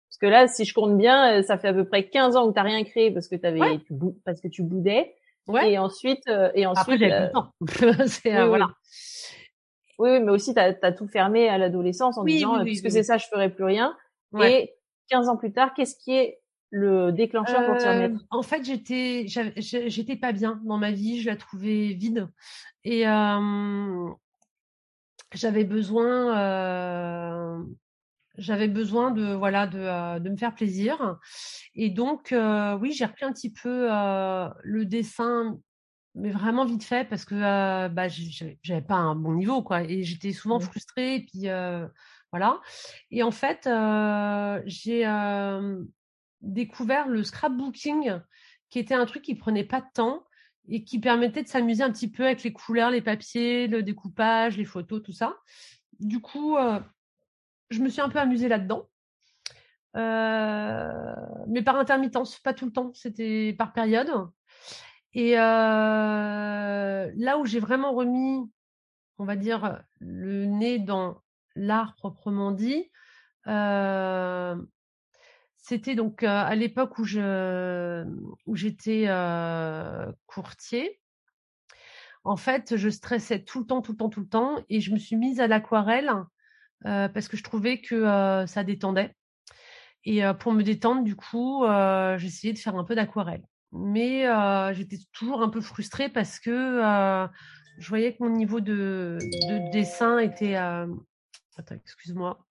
[0.10, 2.48] parce que là, si je compte bien, euh, ça fait à peu près 15 ans
[2.48, 3.80] que tu n'as rien créé parce que avais, ouais.
[3.80, 3.94] tu
[4.26, 5.16] parce que tu boudais.
[5.48, 5.72] Ouais.
[5.72, 7.38] Et ensuite, euh, et ensuite, Après,
[8.08, 8.70] c'est oui, voilà.
[9.98, 10.10] Oui.
[10.10, 13.18] oui, mais aussi tu as, tout fermé à l'adolescence en oui, disant puisque c'est ça,
[13.18, 13.96] je ferai plus rien.
[14.42, 14.74] Et
[15.10, 18.20] 15 ans plus tard, qu'est-ce qui est le déclencheur pour t'y remettre?
[18.30, 21.22] En fait, j'étais, j'étais pas bien dans ma vie.
[21.22, 22.30] Je la trouvais vide
[22.84, 24.10] et euh,
[25.34, 27.64] j'avais besoin, euh,
[28.38, 31.18] j'avais besoin de voilà de, de me faire plaisir.
[31.76, 33.88] Et donc, euh, oui, j'ai repris un petit peu
[34.64, 35.58] le dessin
[36.18, 40.04] mais vraiment vite fait parce que euh, bah, j'avais pas un bon niveau quoi et
[40.04, 41.88] j'étais souvent frustrée et puis euh,
[42.32, 42.60] voilà
[43.12, 45.06] et en fait euh, j'ai
[46.42, 48.20] découvert le scrapbooking,
[48.70, 50.24] qui était un truc qui prenait pas de temps
[50.68, 54.58] et qui permettait de s'amuser un petit peu avec les couleurs, les papiers, le découpage,
[54.58, 55.38] les photos, tout ça.
[56.00, 56.80] Du coup, euh,
[57.70, 58.88] je me suis un peu amusée là-dedans.
[59.96, 61.16] Euh,
[61.48, 64.10] mais par intermittence, pas tout le temps, c'était par période.
[65.14, 68.52] Et euh, là où j'ai vraiment remis,
[69.18, 71.22] on va dire, le nez dans
[71.56, 72.92] l'art proprement dit,
[75.68, 79.08] c'était donc à l'époque où j'étais
[80.26, 81.02] courtier.
[82.24, 84.94] en fait, je stressais tout le temps, tout le temps, tout le temps, et je
[84.94, 86.10] me suis mise à l'aquarelle
[86.84, 89.14] parce que je trouvais que ça détendait.
[90.06, 91.66] Et pour me détendre, du coup,
[92.18, 93.44] j'essayais de faire un peu d'aquarelle.
[93.74, 94.26] Mais
[94.74, 96.80] j'étais toujours un peu frustrée parce que
[97.78, 99.18] je voyais que mon niveau de,
[99.74, 100.56] dessin était.
[100.56, 102.47] Attends, excuse-moi.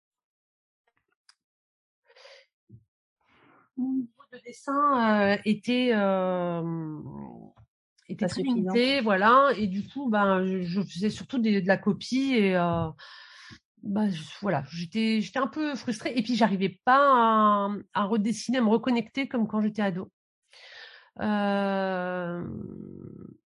[3.84, 5.94] Mon niveau de dessin était
[8.10, 9.52] était très limité, voilà.
[9.58, 12.58] Et du coup, ben, je, faisais surtout de la copie et
[13.84, 14.06] bah,
[14.42, 19.28] voilà, j'étais j'étais un peu frustrée et puis j'arrivais pas à, redessiner, à me reconnecter
[19.28, 20.10] comme quand j'étais ado.
[21.20, 22.44] Euh,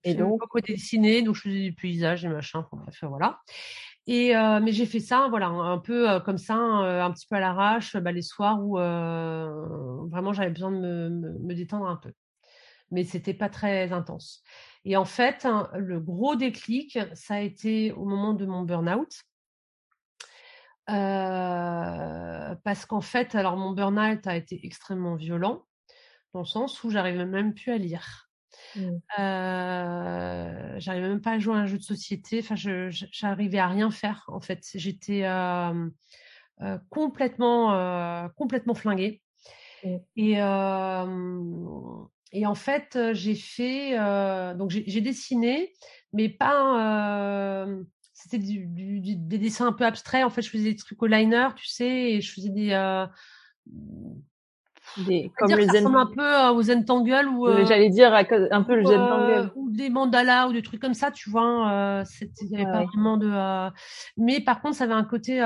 [0.03, 0.39] et donc?
[0.47, 3.41] quoi dessiner, donc je faisais du paysage et machin, bref, voilà.
[4.09, 7.39] Euh, mais j'ai fait ça, voilà, un peu euh, comme ça, un petit peu à
[7.39, 8.75] l'arrache, bah, les soirs où
[10.09, 12.13] vraiment j'avais besoin de me, détendre un peu.
[12.91, 14.43] Mais c'était pas très intense.
[14.85, 19.11] Et en fait, hein, le gros déclic, ça a été au moment de mon burn-out.
[20.89, 25.65] Euh, parce qu'en fait, alors mon burn-out a été extrêmement violent,
[26.33, 28.26] dans le sens où j'arrivais même plus à lire.
[28.75, 28.89] Mmh.
[29.19, 32.39] Euh, j'arrivais même pas à jouer à un jeu de société.
[32.39, 34.23] Enfin, je, j'arrivais à rien faire.
[34.27, 35.89] En fait, j'étais euh,
[36.89, 39.21] complètement, complètement flinguée.
[39.83, 39.97] Mmh.
[40.15, 40.33] Et,
[42.33, 43.95] et en fait, j'ai fait,
[44.55, 45.73] donc j'ai, j'ai dessiné,
[46.13, 47.65] mais pas
[48.13, 50.25] c'était des dessins un peu abstraits.
[50.25, 52.73] En fait, je faisais des trucs au liner, tu sais, et je faisais des.
[54.99, 55.85] Euh, des comme le zen...
[55.87, 59.89] un peu euh, aux Zentangle ou euh, j'allais dire un peu le Zentangle ou des
[59.89, 63.71] mandalas ou des trucs comme ça tu vois c'était il n'y avait pas vraiment de
[64.17, 65.39] mais par contre ça avait un côté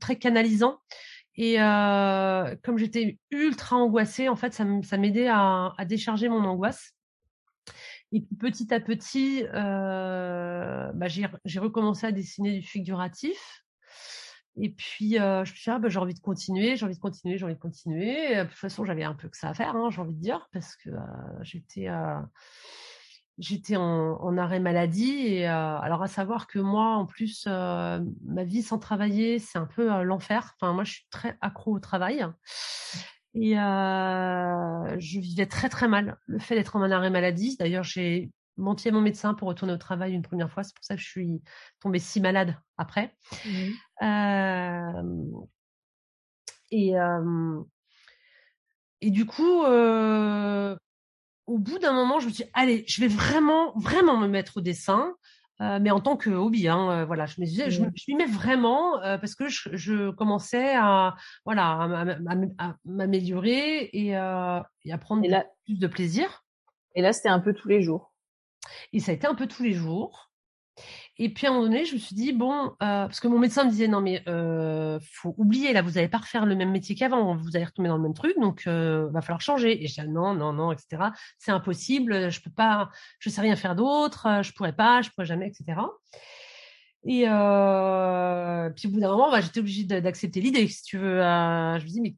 [0.00, 0.78] très canalisant.
[1.36, 6.94] Et comme j'étais ultra angoissée en fait ça m'aidait à, à décharger mon angoisse.
[8.12, 13.64] Et puis petit à petit, euh, bah, j'ai recommencé à dessiner du figuratif.
[14.56, 16.96] Et puis, euh, je me suis dit, ah, bah, j'ai envie de continuer, j'ai envie
[16.96, 18.36] de continuer, j'ai envie de continuer.
[18.36, 20.48] de toute façon, j'avais un peu que ça à faire, hein, j'ai envie de dire,
[20.52, 22.20] parce que euh,
[23.38, 25.26] j'étais en, en, arrêt maladie.
[25.26, 30.02] Et alors, à savoir que moi, en plus, ma vie sans travailler, c'est un peu
[30.02, 30.54] l'enfer.
[30.60, 32.26] Enfin, moi, je suis très accro au travail.
[33.34, 37.56] Et euh, je vivais très très mal le fait d'être en arrêt maladie.
[37.58, 40.62] D'ailleurs, j'ai menti à mon médecin pour retourner au travail une première fois.
[40.62, 41.42] C'est pour ça que je suis
[41.80, 43.14] tombée si malade après.
[43.44, 43.50] Mmh.
[44.02, 45.46] Euh,
[46.70, 47.60] et, euh,
[49.00, 50.76] et du coup, euh,
[51.46, 54.58] au bout d'un moment, je me suis dit, allez, je vais vraiment, vraiment me mettre
[54.58, 55.14] au dessin.
[55.62, 59.34] Mais en tant que hobby, hein, voilà, je me disais, je, m'y mets vraiment parce
[59.34, 62.16] que je, je, commençais à, voilà,
[62.56, 65.28] à, m'améliorer et, et, à prendre
[65.66, 66.46] plus de plaisir.
[66.94, 68.09] Et là, c'était un peu tous les jours?
[68.92, 70.30] Et ça a été un peu tous les jours.
[71.18, 73.38] Et puis à un moment donné, je me suis dit bon, euh, parce que mon
[73.38, 76.70] médecin me disait non mais euh, faut oublier là, vous n'allez pas refaire le même
[76.70, 79.84] métier qu'avant, vous allez retomber dans le même truc, donc euh, va falloir changer.
[79.84, 81.10] Et je disais non non non etc.
[81.38, 85.10] C'est impossible, je peux pas, je sais rien faire d'autre, euh, je pourrais pas, je
[85.10, 85.80] pourrais jamais etc.
[87.04, 87.24] Et
[88.76, 90.68] puis au bout d'un moment, bah, j'étais obligée d'accepter l'idée.
[90.68, 92.14] Si tu veux, je me dis mais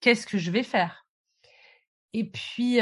[0.00, 1.06] qu'est-ce que je vais faire?
[2.12, 2.80] Et puis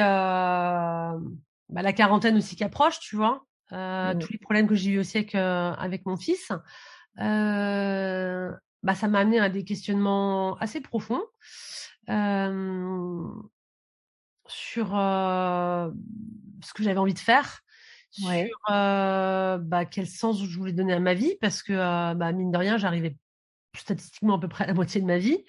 [1.72, 3.44] bah, la quarantaine aussi qui approche, tu vois.
[3.72, 4.18] Euh, mmh.
[4.18, 6.52] tous les problèmes que j'ai eu aussi avec, euh, avec mon fils,
[7.18, 11.22] euh, bah, ça m'a amené à des questionnements assez profonds
[14.48, 17.62] sur ce que j'avais envie de faire,
[18.10, 18.28] sur
[18.68, 22.76] bah, quel sens je voulais donner à ma vie, parce que bah, mine de rien,
[22.76, 23.16] j'arrivais
[23.74, 25.42] statistiquement à peu près à la moitié de ma vie.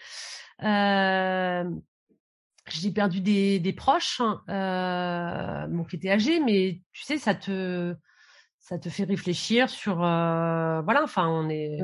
[2.70, 7.96] J'ai perdu des, des proches, hein, bon, qui étaient âgés, mais tu sais, ça te,
[8.64, 11.80] ça te fait réfléchir sur euh, voilà enfin on est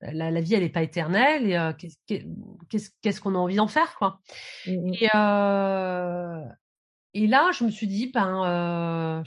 [0.00, 1.72] La, vie elle n'est pas éternelle et euh,
[2.70, 4.20] qu'est-ce qu'on a envie d'en faire quoi.
[4.66, 4.94] Mmh, mmh.
[5.00, 6.44] et euh,
[7.14, 9.24] et là je me suis dit ben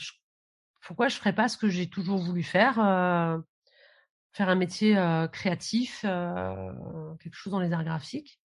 [0.86, 2.76] pourquoi je ferais pas ce que j'ai toujours voulu faire
[4.32, 4.96] faire un métier
[5.34, 8.39] créatif quelque chose dans les arts graphiques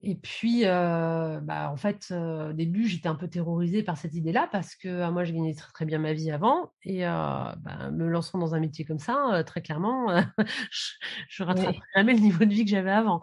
[0.00, 4.48] et puis, euh, bah, en fait, au début, j'étais un peu terrorisée par cette idée-là
[4.52, 6.72] parce que moi, je gagnais très, très bien ma vie avant.
[6.84, 10.06] Et bah, me lançant dans un métier comme ça, très clairement,
[11.28, 13.20] je ne rattraperai jamais le niveau de vie que j'avais avant.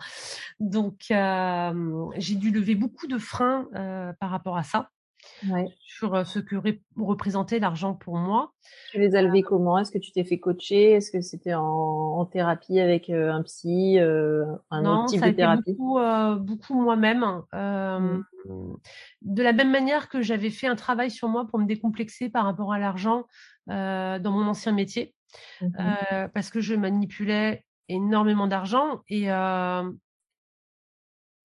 [0.59, 3.67] Donc, j'ai dû lever beaucoup de freins
[4.19, 4.89] par rapport à ça.
[5.79, 6.55] Sur ce que
[6.97, 8.53] représentait l'argent pour moi.
[8.91, 9.77] Tu les as levés comment?
[9.77, 10.91] Est-ce que tu t'es fait coacher?
[10.93, 15.35] Est-ce que c'était en, thérapie avec un psy, un non, autre type ça a de
[15.35, 15.61] thérapie?
[15.61, 15.99] été beaucoup,
[16.39, 17.25] beaucoup moi-même.
[17.53, 18.23] Mmh.
[19.21, 22.45] De la même manière que j'avais fait un travail sur moi pour me décomplexer par
[22.45, 23.25] rapport à l'argent
[23.67, 25.13] dans mon ancien métier,
[25.61, 25.67] mmh
[26.33, 29.29] parce que je manipulais énormément d'argent et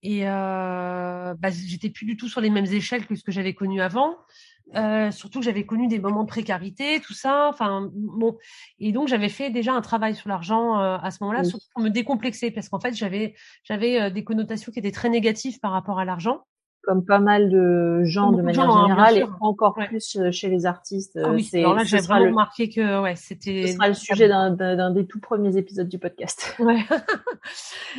[0.03, 3.55] et euh, bah, j'étais plus du tout sur les mêmes échelles que ce que j'avais
[3.55, 4.17] connu avant.
[4.77, 7.49] Euh, surtout que j'avais connu des moments de précarité, tout ça.
[7.49, 8.37] Enfin bon,
[8.79, 11.83] et donc j'avais fait déjà un travail sur l'argent euh, à ce moment-là, surtout pour
[11.83, 13.35] me décomplexer, parce qu'en fait j'avais
[13.65, 16.45] j'avais euh, des connotations qui étaient très négatives par rapport à l'argent
[16.83, 20.67] comme pas mal de gens de manière hein, générale et encore plus euh, chez les
[20.67, 21.19] artistes.
[21.23, 23.67] Ah oui, alors là j'ai vraiment le, remarqué que ouais c'était.
[23.67, 26.57] Ce sera le sujet d'un des tout premiers épisodes du podcast.
[26.71, 26.85] Ouais.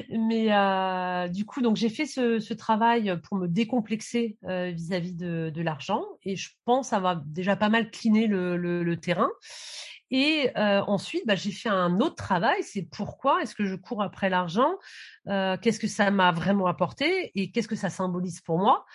[0.09, 5.15] Mais euh, du coup donc j'ai fait ce, ce, travail pour me décomplexer euh, vis-à-vis
[5.15, 9.29] de, de l'argent et je pense avoir déjà pas mal cliné le, le, le terrain.
[10.11, 14.03] Et euh, ensuite, bah, j'ai fait un autre travail, c'est pourquoi est-ce que je cours
[14.03, 14.75] après l'argent
[15.27, 18.85] euh, Qu'est-ce que ça m'a vraiment apporté et qu'est-ce que ça symbolise pour moi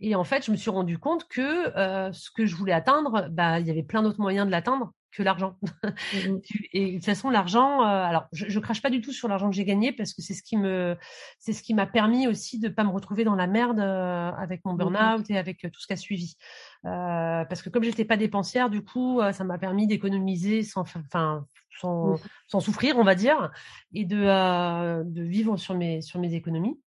[0.00, 3.28] Et en fait, je me suis rendu compte que euh, ce que je voulais atteindre,
[3.30, 5.56] bah, il y avait plein d'autres moyens de l'atteindre que l'argent.
[5.62, 6.38] Mmh
[6.72, 9.50] et de toute façon, l'argent, euh, alors je, je crache pas du tout sur l'argent
[9.50, 10.96] que j'ai gagné parce que c'est ce qui me,
[11.38, 14.64] c'est ce qui m'a permis aussi de pas me retrouver dans la merde euh, avec
[14.64, 16.36] mon mmh burn-out et avec euh, tout ce qui a suivi.
[16.82, 21.44] Parce que comme j'étais pas dépensière, du coup, ça m'a permis d'économiser sans, enfin,
[21.80, 22.16] sans,
[22.46, 23.50] sans, souffrir, on va dire,
[23.92, 26.80] et de, de vivre sur mes, sur mes économies.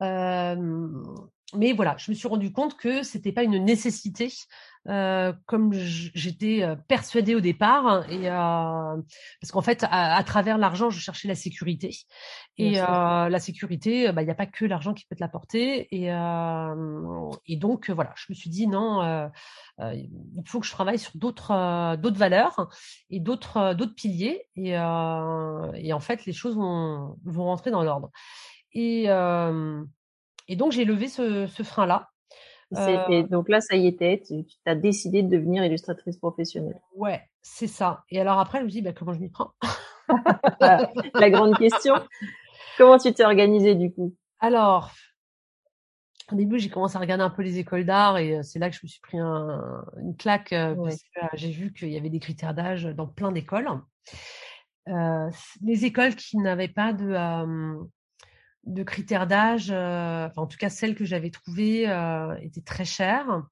[0.00, 4.32] mais voilà, je me suis rendu compte que c'était pas une nécessité
[4.88, 8.96] euh, comme j'étais euh, persuadée au départ, et euh,
[9.40, 11.96] parce qu'en fait, à, travers l'argent, je cherchais la sécurité,
[12.56, 15.88] et euh, la sécurité, bah, il n'y a pas que l'argent qui peut te l'apporter,
[15.90, 16.06] et,
[17.46, 19.28] et donc voilà, je me suis dit non,
[19.80, 22.68] il faut que je travaille sur d'autres d'autres valeurs
[23.10, 28.10] et d'autres d'autres piliers, et, et en fait, les choses vont vont rentrer dans l'ordre,
[28.72, 29.06] et
[30.48, 31.86] et donc j'ai levé ce, ce frein
[32.74, 36.80] Euh, donc là, ça y était, tu, as décidé de devenir illustratrice professionnelle.
[36.94, 38.04] Ouais, c'est ça.
[38.10, 39.52] Et alors après, je me dis, bah, comment je m'y prends?
[41.14, 41.94] La grande question.
[42.76, 44.14] Comment tu t'es organisée du coup?
[44.40, 44.90] Alors,
[46.32, 48.68] au début, j'ai commencé à regarder un peu les écoles d'art et euh, c'est là
[48.68, 52.10] que je me suis pris une claque euh, parce que j'ai vu qu'il y avait
[52.10, 53.68] des critères d'âge dans plein d'écoles.
[54.86, 57.14] les écoles qui n'avaient pas de
[58.66, 63.44] de critères d'âge, euh, en tout cas celles que j'avais trouvées euh, étaient très chères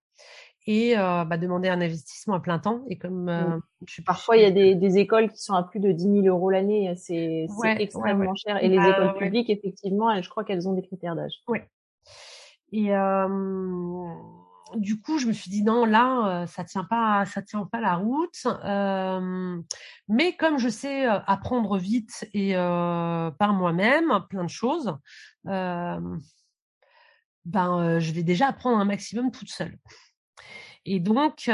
[0.66, 2.84] et euh, bah, demander un investissement à plein temps.
[2.88, 3.60] Et comme
[4.04, 6.50] parfois il y a des, des, écoles qui sont à plus de 10 000 euros
[6.50, 7.46] l'année, c'est
[7.78, 8.62] extrêmement cher.
[8.62, 11.34] Et les bah, écoles publiques, effectivement, je crois qu'elles ont des critères d'âge.
[11.48, 11.60] Oui.
[12.72, 12.88] Et
[14.74, 17.96] du coup, je me suis dit non, là, ça tient pas, ça tient pas la
[17.96, 18.46] route.
[20.08, 24.96] mais comme je sais apprendre vite et par moi-même plein de choses,
[25.44, 26.20] ben,
[27.98, 29.78] je vais déjà apprendre un maximum toute seule.
[30.86, 31.50] Et donc,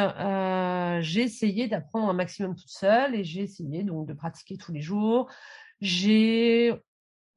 [1.01, 4.81] j'ai essayé d'apprendre un maximum toute seule et j'ai essayé donc de pratiquer tous les
[4.81, 5.31] jours.
[5.81, 6.75] J'ai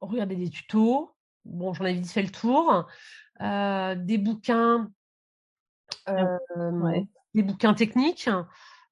[0.00, 1.14] regardé des tutos.
[1.44, 2.86] Bon, j'en avais vite fait le tour.
[3.40, 4.90] des bouquins
[6.06, 8.28] des bouquins techniques.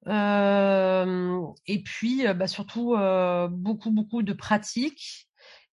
[0.07, 2.95] et puis, bah, surtout,
[3.49, 5.29] beaucoup, beaucoup de pratiques.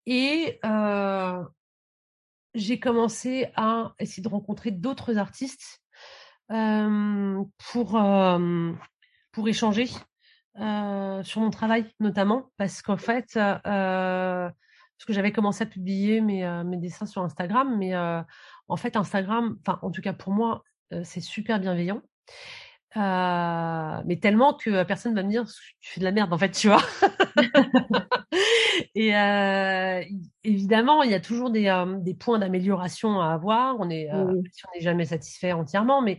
[0.07, 0.61] Et
[2.55, 5.81] j'ai commencé à essayer de rencontrer d'autres artistes
[6.49, 8.01] pour,
[9.33, 9.87] pour échanger
[10.57, 16.77] sur mon travail, notamment, parce qu'en fait, parce que j'avais commencé à publier mes, mes
[16.77, 20.63] dessins sur Instagram, mais en fait, Instagram, enfin, en tout cas pour moi,
[21.05, 22.03] c'est super bienveillant.
[22.97, 25.45] mais tellement que personne va me dire
[25.81, 26.83] tu fais de la merde en fait tu vois.
[28.95, 29.13] Et
[30.43, 33.77] évidemment il y a toujours des, des points d'amélioration à avoir.
[33.79, 36.19] On est on n'est jamais satisfait entièrement mais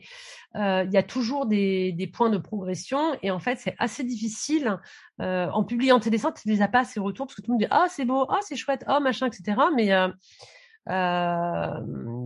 [0.55, 3.17] il y a toujours des, des, points de progression.
[3.21, 4.77] Et en fait c'est assez difficile
[5.19, 7.61] en publiant tes dessins tu les as pas ces retours parce que tout le monde
[7.61, 9.89] dit ah c'est beau ah c'est chouette ah machin etc mais il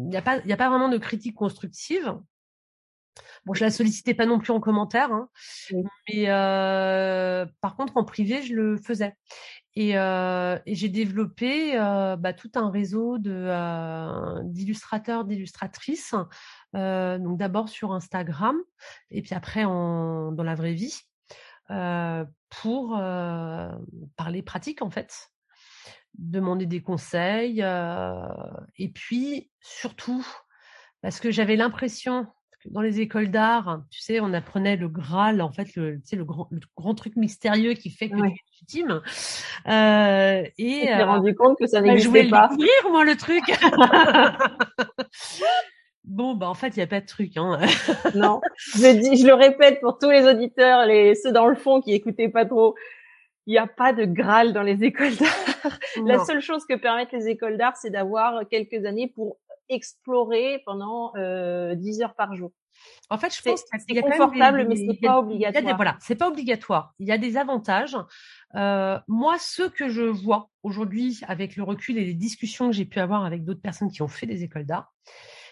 [0.10, 2.16] n'y a pas il a pas vraiment de critique constructive
[3.46, 5.30] Bon, je la sollicitais pas non plus en commentaire, hein,
[6.10, 9.16] mais euh, par contre en privé, je le faisais.
[9.76, 16.16] Et, euh, et j'ai développé euh, bah, tout un réseau de d'illustrateurs, d'illustratrices.
[16.74, 18.58] Donc d'abord sur Instagram
[19.12, 21.00] et puis après en, dans la vraie vie
[21.68, 22.98] pour
[24.16, 25.30] parler pratique en fait,
[26.18, 30.26] demander des conseils et puis surtout
[31.02, 32.28] parce que j'avais l'impression
[32.72, 36.16] dans les écoles d'art, tu sais, on apprenait le Graal, en fait, le, tu sais,
[36.16, 39.02] le grand, le grand truc mystérieux qui fait que tu es légitime.
[39.68, 42.50] Euh, et tu t'es euh, rendu compte que ça bah, n'existait pas.
[42.52, 43.44] Je voulais découvrir moi le truc.
[46.08, 47.36] Bon, bah en fait, il n'y a pas de truc.
[47.36, 47.60] Hein.
[48.16, 48.40] non,
[48.76, 51.94] je, dis, je le répète pour tous les auditeurs, les ceux dans le fond qui
[51.94, 52.76] écoutaient pas trop.
[53.48, 55.80] Il n'y a pas de Graal dans les écoles d'art.
[56.06, 59.38] La seule chose que permettent les écoles d'art, c'est d'avoir quelques années pour
[59.70, 62.52] explorer pendant euh, 10 heures par jour.
[63.10, 65.76] En fait, je pense que c'est confortable, mais c'est pas obligatoire.
[65.76, 66.94] voilà, c'est pas obligatoire.
[67.00, 67.98] Il y a des avantages.
[68.56, 72.86] Euh, moi, ce que je vois aujourd'hui, avec le recul et les discussions que j'ai
[72.86, 74.94] pu avoir avec d'autres personnes qui ont fait des écoles d'art,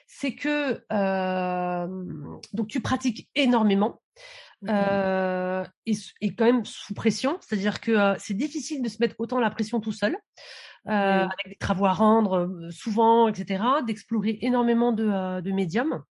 [0.07, 1.87] c'est que euh,
[2.53, 4.01] donc tu pratiques énormément.
[4.63, 8.97] Mmh euh, et, et, quand même sous pression, c'est-à-dire que euh, c'est difficile de se
[9.01, 10.17] mettre autant la pression tout seul.
[10.87, 16.03] Euh, avec des travaux à rendre souvent, etc., d'explorer énormément de, de médiums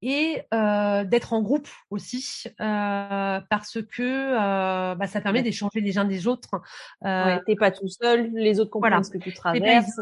[0.00, 6.60] et d'être en groupe aussi parce que bah, ça permet d'échanger les uns des autres.
[7.02, 10.00] Ouais, t'es pas tout seul, les autres comprennent ce que tu traverses.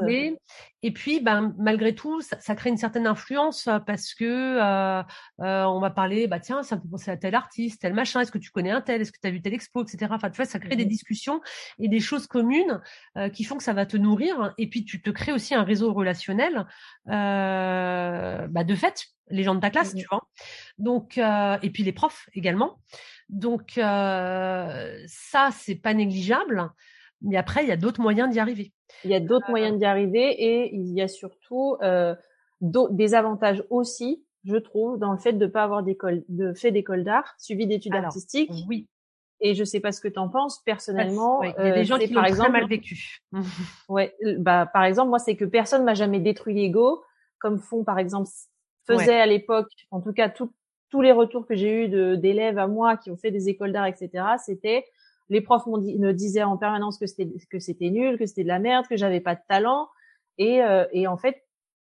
[0.87, 5.03] Et puis, ben, malgré tout, ça, ça, crée une certaine influence parce que euh,
[5.41, 8.21] euh, on va parler, bah tiens, ça me fait penser à tel artiste, tel machin.
[8.21, 10.09] Est-ce que tu connais un tel Est-ce que tu as vu tel expo, etc.
[10.11, 11.41] Enfin, tu vois, ça crée des mmh discussions
[11.79, 12.81] et des choses communes
[13.33, 14.55] qui font que ça va te nourrir.
[14.59, 16.67] Et puis, tu te crées aussi un réseau relationnel
[17.07, 20.29] bah, de fait les gens de ta classe, mmh tu vois.
[20.79, 22.79] Donc, euh, et puis les profs également.
[23.29, 26.71] Donc, euh, ça, c'est pas négligeable.
[27.23, 28.73] Mais après, il y a d'autres moyens d'y arriver.
[29.05, 32.15] Il y a d'autres euh, moyens d'y arriver et il y a surtout euh,
[32.61, 36.71] des avantages aussi, je trouve, dans le fait de ne pas avoir d'école, de fait
[36.71, 38.51] d'école d'art, suivi d'études artistiques.
[38.69, 38.89] Oui.
[39.41, 41.43] Et je sais pas ce que tu en penses personnellement.
[41.43, 43.19] il y a des euh, gens qui par exemple, très mal vécu.
[43.89, 47.03] ouais, bah par exemple moi c'est que personne m'a jamais détruit l'ego
[47.39, 48.29] comme font par exemple
[48.87, 52.97] faisait à l'époque, en tout cas tous les retours que j'ai eus d'élèves à moi
[52.97, 54.11] qui ont fait des écoles d'art, etc.,
[54.45, 54.85] c'était
[55.29, 58.59] les profs me disaient en permanence que c'était que c'était nul, que c'était de la
[58.59, 59.89] merde, que j'avais pas de talent,
[60.39, 61.43] et, euh, et en fait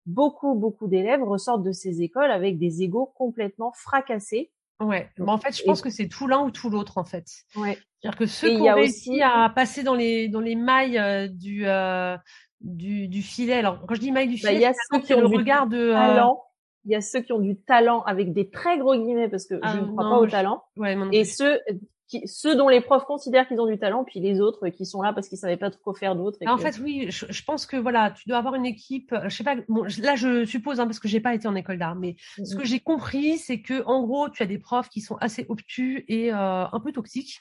[0.05, 4.51] beaucoup beaucoup d'élèves ressortent de ces écoles avec des égos complètement fracassés.
[4.81, 7.25] Ouais, mais en fait, je pense que c'est tout l'un ou tout l'autre en fait.
[7.55, 7.77] Ouais.
[8.01, 9.21] C'est-à-dire que ceux qui ont réussi aussi...
[9.21, 12.17] à passer dans les dans les mailles euh, du euh,
[12.61, 13.53] du, du filet.
[13.53, 15.27] Alors quand je dis mailles du bah, filet, il y a ceux qui ont le
[15.27, 16.41] regard de talent
[16.85, 19.55] il y a ceux qui ont du talent avec des très gros guillemets parce que
[19.55, 20.63] je ah, ne crois pas au talent.
[21.11, 21.59] et ceux
[22.07, 25.01] qui, ceux dont les profs considèrent qu'ils ont du talent, puis les autres qui sont
[25.01, 26.37] là parce qu'ils savaient pas trop quoi faire d'autre.
[26.45, 29.13] En fait, oui, je, pense que voilà, tu dois avoir une équipe.
[29.13, 29.55] Euh, je sais pas.
[29.67, 32.55] Bon, là, je suppose hein, parce que j'ai pas été en école d'art, mais ce
[32.55, 36.05] que j'ai compris, c'est que en gros, tu as des profs qui sont assez obtus
[36.07, 37.39] et euh, un peu toxiques.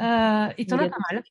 [0.00, 1.22] Euh, et t'en as pas mal.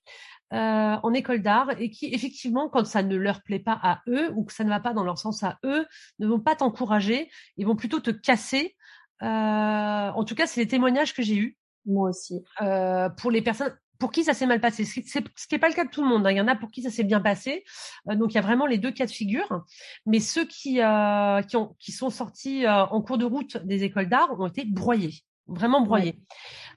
[0.51, 4.31] Euh, en école d'art et qui effectivement, quand ça ne leur plaît pas à eux
[4.35, 5.85] ou que ça ne va pas dans leur sens à eux,
[6.17, 8.75] ne vont pas t'encourager, ils vont plutôt te casser.
[9.21, 11.57] Euh, en tout cas, c'est les témoignages que j'ai eus.
[11.85, 12.43] Moi aussi.
[12.61, 15.03] Euh, pour les personnes pour qui ça s'est mal passé, ce qui
[15.51, 16.25] n'est pas le cas de tout le monde.
[16.25, 16.31] Hein.
[16.31, 17.65] Il y en a pour qui ça s'est bien passé.
[18.09, 19.65] Euh, donc il y a vraiment les deux cas de figure.
[20.05, 23.83] Mais ceux qui euh, qui, ont, qui sont sortis euh, en cours de route des
[23.83, 25.15] écoles d'art ont été broyés,
[25.47, 26.15] vraiment broyés,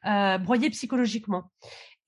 [0.05, 1.45] broyés psychologiquement.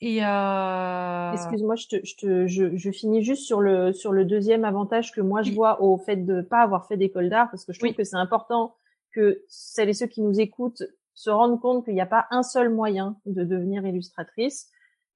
[0.01, 1.33] Et euh...
[1.33, 5.13] excuse-moi, je, te, je, te, je, je, finis juste sur le sur le deuxième avantage
[5.13, 7.79] que moi je vois au fait de pas avoir fait d'école d'art, parce que je
[7.79, 8.77] trouve que c'est important
[9.13, 10.83] que celles et ceux qui nous écoutent
[11.15, 14.71] se rendent compte qu'il n'y a pas un seul moyen de devenir illustratrice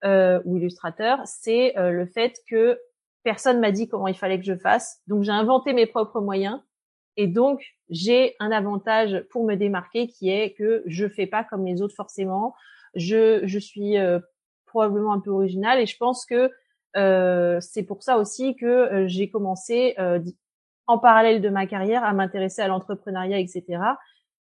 [0.05, 1.21] euh, ou illustrateur.
[1.25, 2.79] C'est euh, le fait que
[3.25, 6.61] personne m'a dit comment il fallait que je fasse, donc j'ai inventé mes propres moyens.
[7.17, 11.67] Et donc, j'ai un avantage pour me démarquer qui est que je fais pas comme
[11.67, 12.55] les autres forcément.
[12.95, 14.21] Je, je suis euh,
[14.67, 16.53] probablement un peu original et je pense que
[16.97, 20.21] euh, c'est pour ça aussi que euh, j'ai commencé euh,
[20.87, 23.83] en parallèle de ma carrière à m'intéresser à l'entrepreneuriat, etc.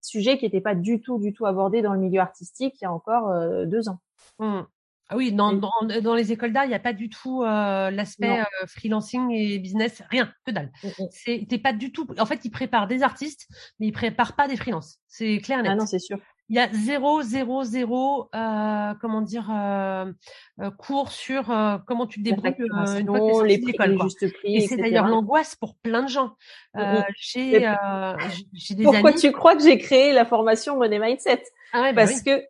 [0.01, 2.87] Sujet qui n'était pas du tout, du tout abordé dans le milieu artistique il y
[2.87, 3.33] a encore
[3.65, 3.99] deux ans.
[4.39, 4.61] Mmh.
[5.11, 5.71] Ah oui, dans, dans,
[6.03, 10.31] dans, les écoles d'art, il n'y a pas du tout l'aspect freelancing et business, rien,
[10.45, 10.71] que dalle.
[10.83, 11.57] Mmh, mmh.
[11.61, 12.07] Pas du tout.
[12.19, 13.47] En fait, ils préparent des artistes,
[13.79, 14.99] mais ils préparent pas des freelances.
[15.07, 15.71] C'est clair, net.
[15.71, 16.19] Ah non, c'est sûr
[16.49, 20.11] il y a zéro, zéro, zéro, euh, comment dire, euh,
[20.59, 23.99] euh, cours sur euh, comment tu te débrouilles euh, une fois que les prix, les
[23.99, 26.35] justes prix, Et c'est d'ailleurs l'angoisse pour plein de gens.
[26.75, 27.71] Euh, j'ai,
[28.53, 31.43] j'ai des Pourquoi tu crois que j'ai créé la formation Money Mindset?
[31.71, 32.43] Ah ouais, bah Parce que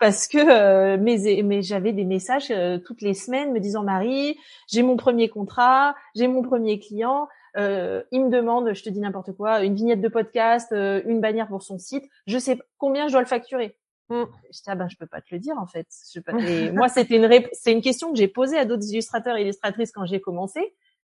[0.00, 2.52] parce que mais, mais j'avais des messages
[2.84, 4.36] toutes les semaines me disant Marie,
[4.68, 9.00] j'ai mon premier contrat, j'ai mon premier client, euh, il me demande, je te dis
[9.00, 12.04] n'importe quoi, une vignette de podcast, euh, une bannière pour son site.
[12.26, 13.76] Je sais combien je dois le facturer.
[14.08, 14.24] Mm.
[14.50, 15.86] Je dis ah ben je peux pas te le dire en fait.
[16.14, 19.92] Je moi c'était une c'est une question que j'ai posée à d'autres illustrateurs et illustratrices
[19.92, 20.74] quand j'ai commencé.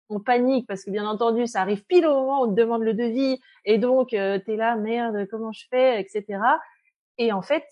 [0.09, 2.83] on panique parce que bien entendu, ça arrive pile au moment où on te demande
[2.83, 6.39] le devis et donc euh, tu es là, merde, comment je fais, etc.
[7.17, 7.65] Et en fait,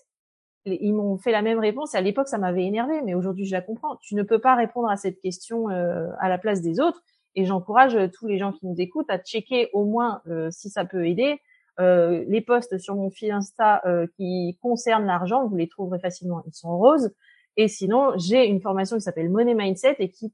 [0.66, 1.94] ils m'ont fait la même réponse.
[1.94, 3.96] Et à l'époque, ça m'avait énervé, mais aujourd'hui, je la comprends.
[3.96, 7.02] Tu ne peux pas répondre à cette question euh, à la place des autres.
[7.36, 10.84] Et j'encourage tous les gens qui nous écoutent à checker au moins euh, si ça
[10.84, 11.40] peut aider.
[11.78, 13.82] Euh, les posts sur mon fil Insta
[14.16, 16.42] qui concernent l'argent, vous les trouverez facilement.
[16.46, 17.12] Ils sont roses.
[17.56, 20.32] Et sinon, j'ai une formation qui s'appelle Money Mindset et qui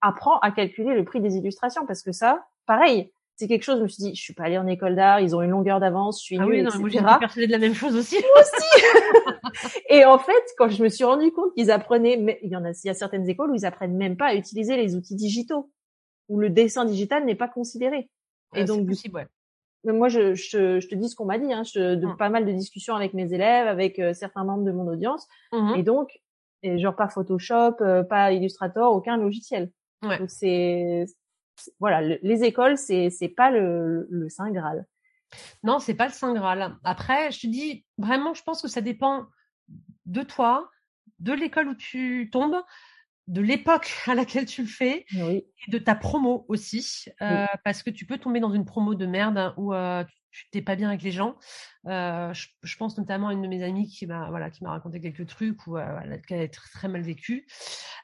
[0.00, 3.82] apprend à calculer le prix des illustrations parce que ça, pareil, c'est quelque chose, je
[3.84, 6.20] me suis dit, je suis pas allée en école d'art, ils ont une longueur d'avance,
[6.20, 8.16] je suis ah nulle, oui, non, Moi, j'ai persuadée de la même chose aussi.
[8.38, 9.82] aussi.
[9.88, 12.64] et en fait, quand je me suis rendu compte qu'ils apprenaient, mais il y en
[12.66, 15.16] a, il y a certaines écoles où ils apprennent même pas à utiliser les outils
[15.16, 15.70] digitaux,
[16.30, 18.08] où le dessin digital n'est pas considéré.
[18.54, 19.26] Et donc, possible, ouais.
[19.84, 22.16] Mais moi, je, je, je, te dis ce qu'on m'a dit, hein, je, de mmh.
[22.16, 25.74] pas mal de discussions avec mes élèves, avec euh, certains membres de mon audience, mmh
[25.76, 26.20] et donc,
[26.62, 29.70] et genre pas Photoshop, euh, pas Illustrator, aucun logiciel.
[30.02, 30.18] Ouais.
[30.18, 31.06] Donc c'est
[31.78, 34.86] voilà, les écoles, c'est c'est pas le, le saint graal.
[35.62, 36.76] Non, c'est pas le saint graal.
[36.84, 39.26] Après, je te dis vraiment, je pense que ça dépend
[40.06, 40.70] de toi,
[41.18, 42.60] de l'école où tu tombes,
[43.30, 47.90] de l'époque à laquelle tu le fais et de ta promo aussi, euh, parce que
[47.90, 51.02] tu peux tomber dans une promo de merde où euh, tu t'es pas bien avec
[51.02, 51.36] les gens.
[51.86, 55.00] Euh, je, pense notamment à une de mes amies qui m'a voilà qui m'a raconté
[55.00, 57.46] quelques trucs où elle a très, très mal vécu.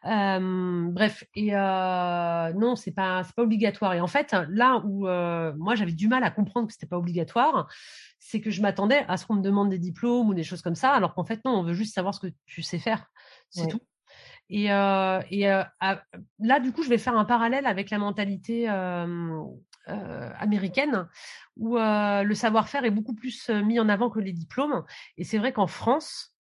[0.03, 5.07] bref et non c'est pas c'est pas obligatoire et en fait là où
[5.59, 7.69] moi j'avais du mal à comprendre que c'était pas obligatoire,
[8.19, 10.77] c'est que je m'attendais à ce qu'on me demande des diplômes ou des choses comme
[10.77, 13.07] ça alors qu'en fait non on veut juste savoir ce que tu sais faire
[13.51, 13.81] c'est tout.
[14.49, 15.65] Et, euh, euh,
[16.39, 19.43] là, du coup, je vais faire un parallèle avec la mentalité euh,
[20.39, 21.09] américaine,
[21.57, 24.85] où le savoir-faire est beaucoup plus mis en avant que les diplômes.
[25.17, 26.35] Et c'est vrai qu'en France,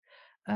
[0.47, 0.53] on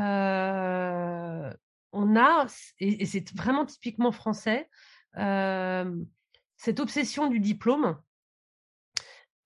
[1.94, 2.46] a,
[2.80, 4.70] et c'est vraiment typiquement français,
[5.16, 7.98] cette obsession du diplôme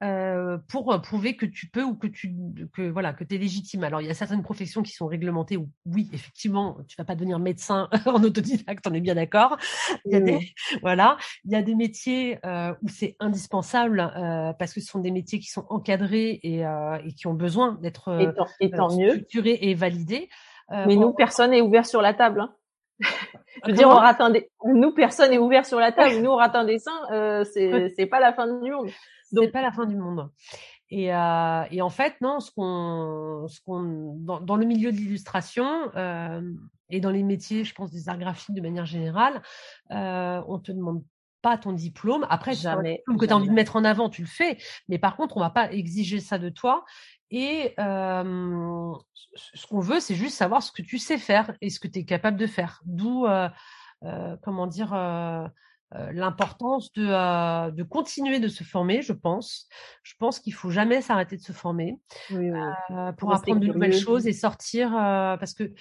[0.03, 2.35] euh, pour prouver que tu peux ou que tu
[2.73, 3.85] que voilà que es légitime.
[3.85, 7.15] Alors il y a certaines professions qui sont réglementées où oui effectivement tu vas pas
[7.15, 9.57] devenir médecin en autodidacte, on est bien d'accord.
[10.05, 14.51] Il y a des voilà il y a des métiers euh, où c'est indispensable euh,
[14.53, 16.63] parce que ce sont des métiers qui sont encadrés et,
[17.05, 20.27] et qui ont besoin d'être structurés et validés.
[20.69, 22.41] Mais nous personne n'est ouvert sur la table.
[22.41, 22.53] Hein.
[23.65, 24.49] Je veux dire, on rate un des...
[24.65, 26.15] nous personne n'est ouvert sur la table.
[26.21, 26.91] Nous on rate un dessin,
[27.45, 28.89] c'est c'est pas la fin du monde.
[29.33, 30.29] Donc, pas la fin du monde.
[30.89, 34.97] Et, euh, et en fait, non, ce qu'on, ce qu'on, dans, dans, le milieu de
[34.97, 36.41] l'illustration euh,
[36.89, 39.41] et dans les métiers, je pense des arts graphiques de manière générale,
[39.91, 41.03] euh, on te demande
[41.41, 42.25] pas ton diplôme.
[42.29, 44.57] Après, jamais, si que tu as envie de mettre en avant, tu le fais.
[44.87, 46.85] Mais par contre, on va pas exiger ça de toi.
[47.29, 48.93] Et euh,
[49.35, 51.99] ce qu'on veut, c'est juste savoir ce que tu sais faire et ce que tu
[51.99, 52.81] es capable de faire.
[52.85, 53.49] D'où, euh,
[54.03, 54.93] euh, comment dire,
[56.11, 59.67] l'importance de, euh, de continuer de se former, je pense.
[60.01, 61.99] Je pense qu'il faut jamais s'arrêter de se former
[62.31, 65.71] euh, pour apprendre de nouvelles choses et sortir parce que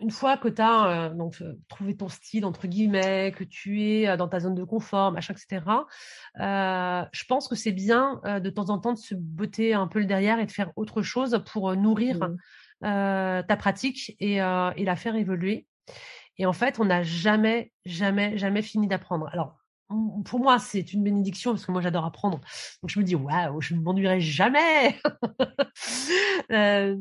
[0.00, 4.28] une fois que tu as donc trouvé ton style entre guillemets, que tu es dans
[4.28, 5.64] ta zone de confort, machin, etc.
[6.36, 10.06] je pense que c'est bien de temps en temps de se botter un peu le
[10.06, 12.18] derrière et de faire autre chose pour nourrir
[12.80, 15.66] ta pratique et, et la faire évoluer.
[16.38, 19.28] Et en fait, on n'a jamais, jamais, jamais fini d'apprendre.
[19.32, 19.56] Alors,
[20.24, 22.40] pour moi, c'est une bénédiction parce que moi, j'adore apprendre.
[22.82, 24.98] Donc, je me dis, waouh, je ne m'ennuierai jamais.
[26.50, 26.96] euh,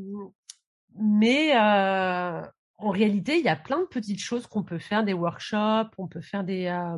[0.95, 2.41] mais euh,
[2.77, 6.07] en réalité, il y a plein de petites choses qu'on peut faire, des workshops, on
[6.07, 6.97] peut faire des, euh,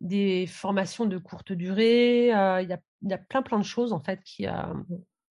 [0.00, 2.26] des formations de courte durée.
[2.26, 4.46] Il, y a, il y a plein, plein de choses en fait qui.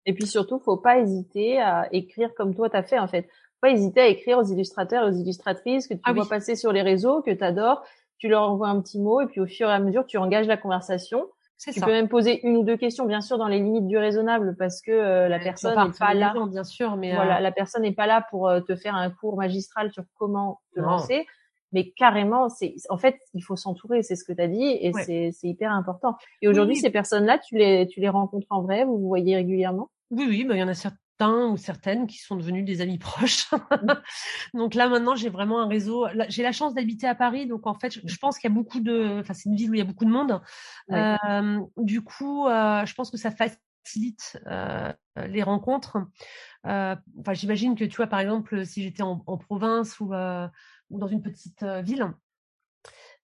[0.06, 3.28] Et puis surtout, faut pas hésiter à écrire comme toi tu as fait en fait
[3.62, 6.72] pas hésiter à écrire aux illustrateurs et aux illustratrices que tu ah vois passer sur
[6.72, 7.84] les réseaux, que tu adores.
[8.18, 10.48] Tu leur envoies un petit mot et puis au fur et à mesure, tu engages
[10.48, 11.28] la conversation.
[11.60, 14.56] Tu peux même poser une ou deux questions, bien sûr, dans les limites du raisonnable,
[14.60, 16.34] parce que euh, la personne n'est pas là.
[16.48, 19.10] bien sûr, mais voilà, euh la personne n'est pas là pour euh, te faire un
[19.10, 21.26] cours magistral sur comment te lancer.
[21.74, 24.94] Mais carrément, c'est en fait, il faut s'entourer, c'est ce que tu as dit, et
[24.94, 26.16] c'est hyper important.
[26.42, 29.90] Et aujourd'hui, ces personnes-là, tu les tu les rencontres en vrai, vous vous voyez régulièrement?
[30.12, 32.98] Oui, oui, bah, il y en a certains ou certaines qui sont devenus des amis
[32.98, 33.52] proches.
[33.52, 33.94] Mmh.
[34.54, 36.08] donc là maintenant j'ai vraiment un réseau.
[36.30, 38.80] J'ai la chance d'habiter à Paris, donc en fait je, pense qu'il y a beaucoup
[38.80, 39.20] de.
[39.20, 40.42] Enfin c'est une ville où il y a beaucoup de monde.
[40.92, 44.94] Euh, du coup, euh, je pense que ça facilite euh,
[45.28, 45.98] les rencontres.
[46.64, 51.08] Enfin j'imagine que tu vois par exemple si j'étais en, en, province ou, ou dans
[51.08, 52.14] une petite ville,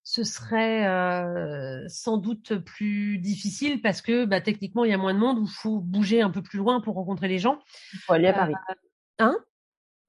[0.04, 5.14] ce serait euh, sans doute plus difficile parce que bah, techniquement, il y a moins
[5.14, 7.60] de monde où il faut bouger un peu plus loin pour rencontrer les gens.
[7.94, 8.54] Il faut aller à Paris.
[8.70, 8.74] Euh,
[9.20, 9.38] hein?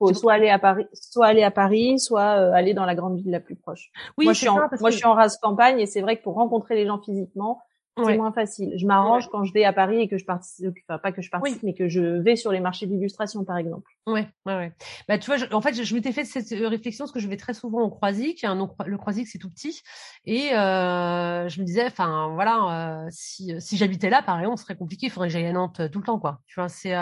[0.01, 3.17] Faut soit aller à Paris, soit aller à Paris, soit euh, aller dans la grande
[3.17, 3.93] ville la plus proche.
[4.19, 6.25] Oui, moi je suis en, moi je suis en race campagne et c'est vrai que
[6.25, 7.63] pour rencontrer les gens physiquement,
[7.97, 8.73] c'est moins facile.
[8.77, 11.31] Je m'arrange quand je vais à Paris et que je participe, enfin pas que je
[11.31, 13.91] participe, mais que je vais sur les marchés d'illustration par exemple.
[14.07, 14.73] Ouais, ouais, ouais.
[15.09, 17.37] Bah tu vois, en fait, je, m'étais fait cette euh, réflexion parce que je vais
[17.37, 18.43] très souvent au Croisic.
[18.45, 19.83] Hein, le Croisic c'est tout petit
[20.25, 24.77] et euh, je me disais, enfin voilà, euh, si si j'habitais là, par exemple, serait
[24.77, 25.07] compliqué.
[25.07, 26.41] Il faudrait que j'aille à Nantes tout le temps, quoi.
[26.47, 26.95] Tu vois, c'est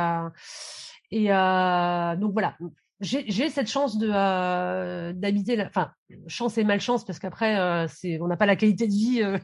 [1.11, 2.57] et donc voilà,
[3.03, 5.91] j'ai cette chance de euh, d'habiter, enfin
[6.29, 9.23] chance et malchance parce qu'après euh, c'est on n'a pas la qualité de vie.
[9.23, 9.39] Euh...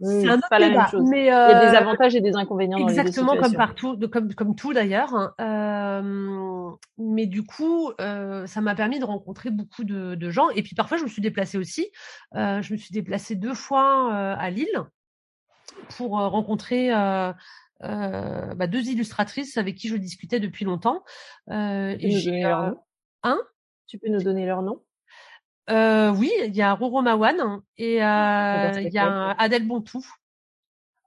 [0.00, 1.08] c'est pas la même chose.
[1.10, 2.78] Mais, Il y a des euh, avantages et des inconvénients.
[2.78, 5.14] Exactement comme partout, de, comme comme tout d'ailleurs.
[5.14, 5.32] Hein.
[5.40, 10.50] Euh, mais du coup, ça m'a permis de rencontrer beaucoup de, de, gens.
[10.50, 11.90] Et puis parfois, je me suis déplacée aussi.
[12.34, 14.84] je me suis déplacée deux fois à Lille
[15.96, 16.90] pour rencontrer
[17.84, 21.02] euh, bah, deux illustratrices avec qui je discutais depuis longtemps.
[21.50, 22.76] Euh, et j'ai un.
[23.22, 23.40] Hein
[23.86, 24.80] tu peux nous donner leur nom?
[25.70, 30.04] Euh, Oui, il y a Roro Mawan et ah, bah, il y a Adèle Bontou.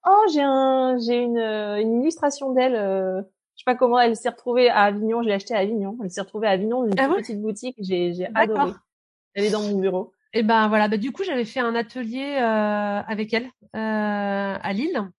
[0.08, 2.76] Oh, j'ai un, j'ai une, une illustration d'elle.
[2.76, 3.22] Euh,
[3.56, 5.24] je sais pas comment elle s'est retrouvée à Avignon.
[5.24, 5.98] Je l'ai achetée à Avignon.
[6.04, 7.76] Elle s'est retrouvée à Avignon dans une ah petite boutique.
[7.80, 8.72] J'ai, j'ai adoré.
[9.34, 10.14] Elle est dans mon bureau.
[10.34, 10.88] Et ben voilà.
[10.90, 13.46] Bah, du coup, j'avais fait un atelier euh, avec elle
[13.76, 15.10] euh, à Lille.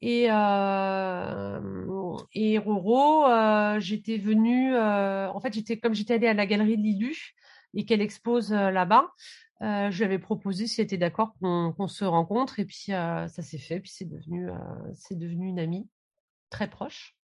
[0.00, 6.34] Et, euh, et Roro, euh, j'étais venue, euh, en fait, j'étais comme j'étais allée à
[6.34, 7.34] la galerie de Lilu
[7.74, 9.12] et qu'elle expose là-bas,
[9.60, 13.58] je lui avais proposé si elle était d'accord qu'on se rencontre et puis ça s'est
[13.58, 14.48] fait, puis c'est devenu,
[14.94, 15.88] c'est devenu une amie
[16.48, 17.14] très proche.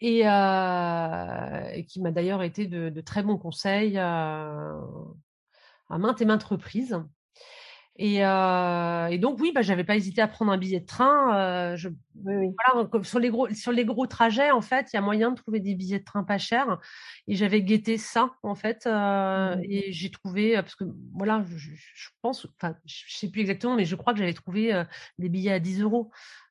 [0.00, 4.78] Et, qui m'a d'ailleurs été de, très bons conseils à
[5.90, 7.02] maintes et maintes reprises.
[7.98, 11.34] Et, euh, et, donc oui, bah, j'avais pas hésité à prendre un billet de train.
[11.34, 11.88] Euh, je,
[12.24, 15.30] oui, Voilà, sur les gros sur les gros trajets, en fait, il y a moyen
[15.30, 16.78] de trouver des billets de train pas chers.
[17.26, 19.62] Et j'avais guetté ça, en fait, euh, mmh.
[19.64, 20.84] et j'ai trouvé parce que
[21.14, 24.84] voilà, je, je pense, enfin, je sais plus exactement, mais je crois que j'avais trouvé
[25.18, 26.10] des billets à 10 euros.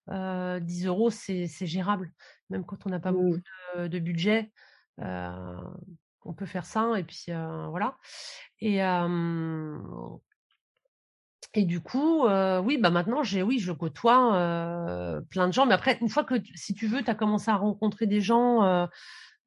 [0.10, 2.12] 10 euros, c'est gérable,
[2.50, 3.38] même quand on n'a pas beaucoup
[3.78, 4.52] de, de budget.
[4.98, 7.98] on peut faire ça et puis voilà.
[8.62, 8.82] Et
[11.58, 15.66] et du coup, euh, oui, bah maintenant, j'ai, oui, je côtoie euh, plein de gens.
[15.66, 18.62] Mais après, une fois que, si tu veux, tu as commencé à rencontrer des gens,
[18.64, 18.86] euh,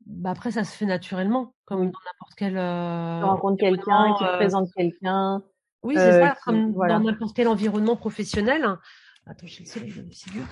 [0.06, 2.54] bah après, ça se fait naturellement, comme dans n'importe quel.
[2.54, 5.42] tu rencontres quelqu'un, qui te présente quelqu'un.
[5.82, 8.64] Oui, c'est ça, comme dans n'importe quel environnement professionnel.
[9.26, 10.46] Attends, j'ai le soleil dans le figure.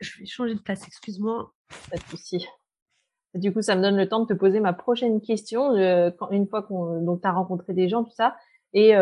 [0.00, 1.52] Je vais changer de place, excuse-moi.
[1.90, 2.46] Pas de souci.
[3.34, 5.74] Du coup, ça me donne le temps de te poser ma prochaine question.
[5.76, 8.34] une fois qu'on donc as rencontré des gens, tout ça,
[8.72, 8.94] et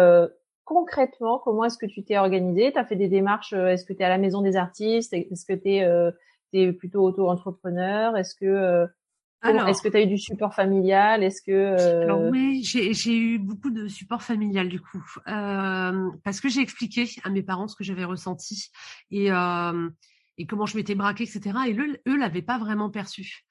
[0.70, 2.70] concrètement, comment est-ce que tu t'es organisé?
[2.70, 5.12] Tu as fait des démarches euh, Est-ce que tu es à la maison des artistes?
[5.12, 6.12] Est-ce que tu es, euh,
[6.74, 8.16] plutôt auto-entrepreneur?
[8.16, 8.86] Est-ce que euh,
[9.42, 11.24] est-ce que tu as eu du support familial?
[11.24, 16.60] Est-ce que Alors oui, j'ai eu beaucoup de support familial du coup, parce que j'ai
[16.60, 18.70] expliqué à mes parents ce que j'avais ressenti
[19.10, 19.30] et
[20.38, 21.58] et comment je m'étais braquée, etc.
[21.68, 23.44] Et eux, eux l'avaient pas vraiment perçu.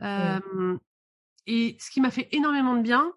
[0.00, 3.12] Et ce qui m'a fait énormément de bien,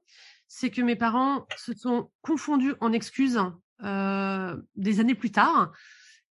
[0.48, 3.40] c'est que mes parents se sont confondus en excuses
[3.84, 5.72] euh, des années plus tard.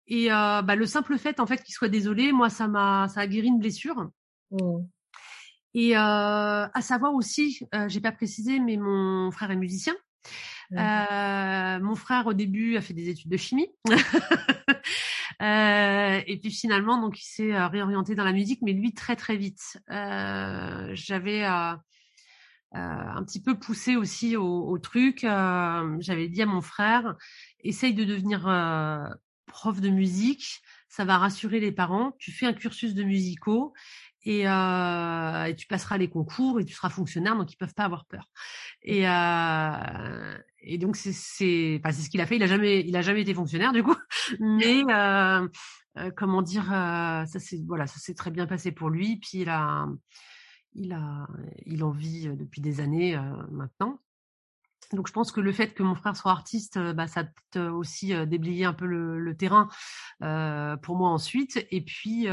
[0.06, 3.20] Et euh, bah, le simple fait en fait qu'ils soient désolés, moi ça m'a ça
[3.20, 4.10] a guéri une blessure.
[4.50, 4.78] Mmh.
[5.74, 9.94] Et euh, à savoir aussi, j'ai pas précisé, mais mon frère est musicien.
[10.70, 11.82] Mmh.
[11.82, 13.68] mon frère au début a fait des études de chimie.
[15.40, 19.78] et puis finalement, donc il s'est réorienté dans la musique, mais lui très très vite.
[19.88, 21.74] J'avais euh,
[22.74, 25.24] un petit peu poussé aussi au, truc.
[25.24, 27.16] Euh, j'avais dit à mon frère,
[27.60, 29.06] essaye de devenir euh,
[29.46, 32.12] prof de musique, ça va rassurer les parents.
[32.18, 33.72] Tu fais un cursus de musicaux
[34.24, 37.84] et, euh, et, tu passeras les concours et tu seras fonctionnaire, donc ils peuvent pas
[37.84, 38.28] avoir peur.
[38.82, 42.36] Et, euh, et donc c'est ce qu'il a fait.
[42.36, 43.96] Il a jamais il a jamais été fonctionnaire du coup,
[44.40, 45.46] mais euh,
[46.16, 49.18] comment dire ça c'est voilà ça s'est très bien passé pour lui.
[49.18, 49.86] Puis il a
[50.74, 50.94] il,
[51.84, 53.18] en vit depuis des années
[53.50, 54.00] maintenant.
[54.92, 57.70] Donc je pense que le fait que mon frère soit artiste, bah, ça a peut-être
[57.70, 59.68] aussi déblayé un peu le, terrain
[60.82, 61.66] pour moi ensuite.
[61.70, 62.26] Et puis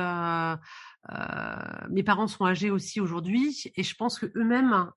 [1.89, 4.91] mes parents sont âgés aussi aujourd'hui, et je pense que eux-mêmes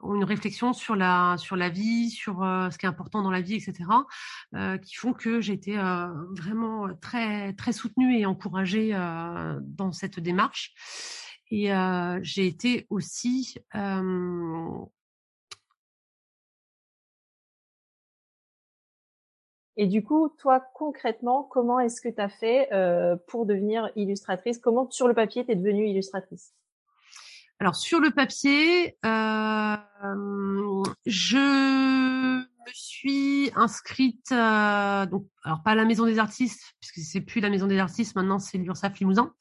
[0.00, 3.40] ont une réflexion sur la sur la vie, sur ce qui est important dans la
[3.40, 3.84] vie, etc.,
[4.82, 5.76] qui font que j'ai été
[6.36, 10.74] vraiment très très soutenue et encouragée dans cette démarche.
[11.50, 11.70] Et
[12.22, 13.56] j'ai été aussi
[19.76, 22.68] Et du coup, toi, concrètement, comment est-ce que tu as fait
[23.28, 24.58] pour devenir illustratrice?
[24.58, 26.52] Comment, sur le papier, tu es devenue illustratrice?
[27.60, 29.76] Alors, sur le papier, euh,
[31.06, 31.38] je
[32.38, 37.40] me suis inscrite, euh, donc, alors pas à la Maison des Artistes, puisque c'est plus
[37.40, 39.32] la Maison des Artistes, maintenant c'est l'URSAF Limousin,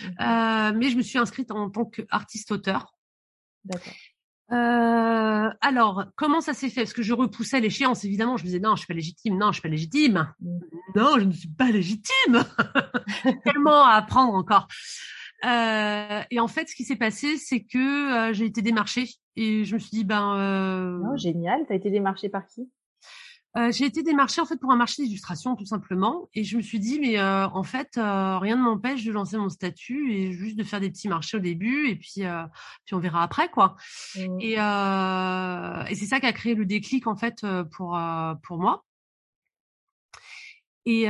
[0.00, 2.94] mmh euh, mais je me suis inscrite en tant qu'artiste-auteur.
[3.64, 3.92] D'accord.
[4.50, 6.82] Euh, alors, comment ça s'est fait?
[6.82, 8.38] Parce que je repoussais l'échéance, évidemment.
[8.38, 10.58] Je me disais non, je suis pas légitime, non, je suis pas légitime, mmh.
[10.96, 12.44] non, je ne suis pas légitime.
[13.44, 14.68] Tellement à apprendre encore.
[15.44, 19.64] Euh, et en fait, ce qui s'est passé, c'est que euh, j'ai été démarchée et
[19.64, 20.36] je me suis dit ben.
[20.36, 21.00] Euh...
[21.12, 21.64] Oh, génial.
[21.68, 22.68] T'as été démarchée par qui?
[23.56, 26.62] Euh, j'ai été démarchée en fait pour un marché d'illustration tout simplement et je me
[26.62, 30.32] suis dit mais euh, en fait euh, rien ne m'empêche de lancer mon statut et
[30.32, 32.24] juste de faire des petits marchés au début et puis
[32.84, 33.74] puis on verra après quoi
[34.16, 34.40] mmh.
[34.40, 37.98] et, et c'est ça qui a créé le déclic en fait pour
[38.42, 38.84] pour moi
[40.84, 41.06] et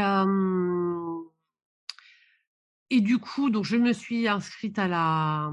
[2.90, 5.50] et du coup, donc je me suis inscrite à la,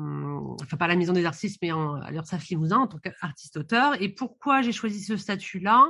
[0.61, 4.01] enfin pas à la Maison des Artistes, mais en, à l'URSAF Limousin en tant qu'artiste-auteur.
[4.01, 5.85] Et pourquoi j'ai choisi ce statut-là?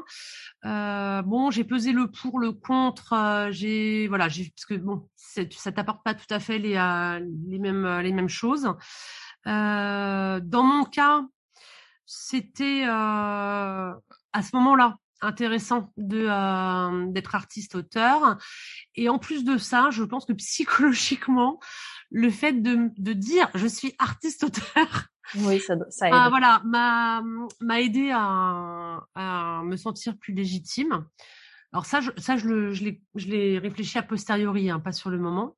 [0.65, 3.13] Euh, Bon, j'ai pesé le pour, le contre.
[3.13, 7.19] Euh, j'ai, voilà, j'ai parce que bon, ça t'apporte pas tout à fait les, euh,
[7.47, 8.67] les mêmes les mêmes choses.
[9.47, 11.21] Euh, dans mon cas,
[12.05, 13.95] c'était à
[14.41, 18.37] ce moment-là intéressant de euh, d'être artiste auteur.
[18.95, 21.59] Et en plus de ça je pense que psychologiquement
[22.11, 26.29] le fait de, de dire je suis artiste auteur oui ça, ça aide.
[26.29, 27.23] voilà m'a
[27.59, 31.05] m'a aidé à, à me sentir plus légitime
[31.73, 34.91] alors ça je, ça je le je l'ai je l'ai réfléchi a posteriori hein, pas
[34.91, 35.55] sur le moment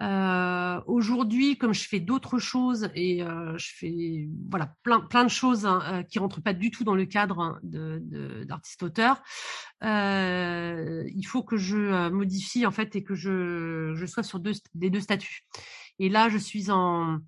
[0.00, 5.30] euh, Aujourd'hui, comme je fais d'autres choses et euh, je fais voilà plein plein de
[5.30, 9.22] choses hein, euh, qui rentrent pas du tout dans le cadre hein, de d'artiste auteur,
[9.82, 14.38] euh, il faut que je euh, modifie en fait et que je je sois sur
[14.40, 15.46] deux les deux statuts.
[15.98, 17.18] Et là, je suis en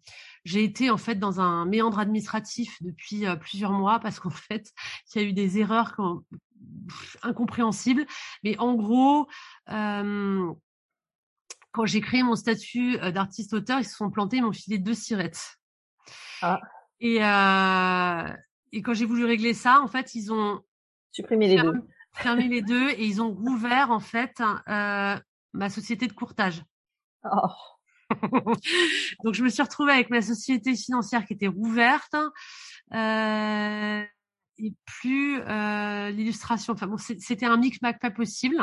[0.45, 4.73] j'ai été en fait dans un méandre administratif depuis euh, plusieurs mois parce qu'en fait,
[5.15, 5.97] il y a eu des erreurs
[7.23, 8.07] incompréhensibles.
[8.45, 9.29] Mais en gros,
[9.71, 10.53] euh,
[11.73, 14.95] quand j'ai créé mon statut euh, d'artiste-auteur, ils se sont plantés, ils m'ont filé deux
[14.95, 15.59] sirettes.
[16.43, 16.61] Ah.
[17.01, 18.35] Et, euh,
[18.73, 20.61] et quand j'ai voulu régler ça, en fait, ils ont
[21.13, 21.83] supprimé les deux,
[22.15, 25.17] fermé les deux, et ils ont rouvert en fait euh,
[25.53, 26.63] ma société de courtage.
[27.25, 27.49] Oh.
[29.25, 32.15] Donc je me suis retrouvée avec ma société financière qui était rouverte.
[32.93, 34.05] Euh,
[34.61, 36.73] et plus euh, l'illustration.
[36.75, 38.57] Enfin bon, c'était un micmac pas possible.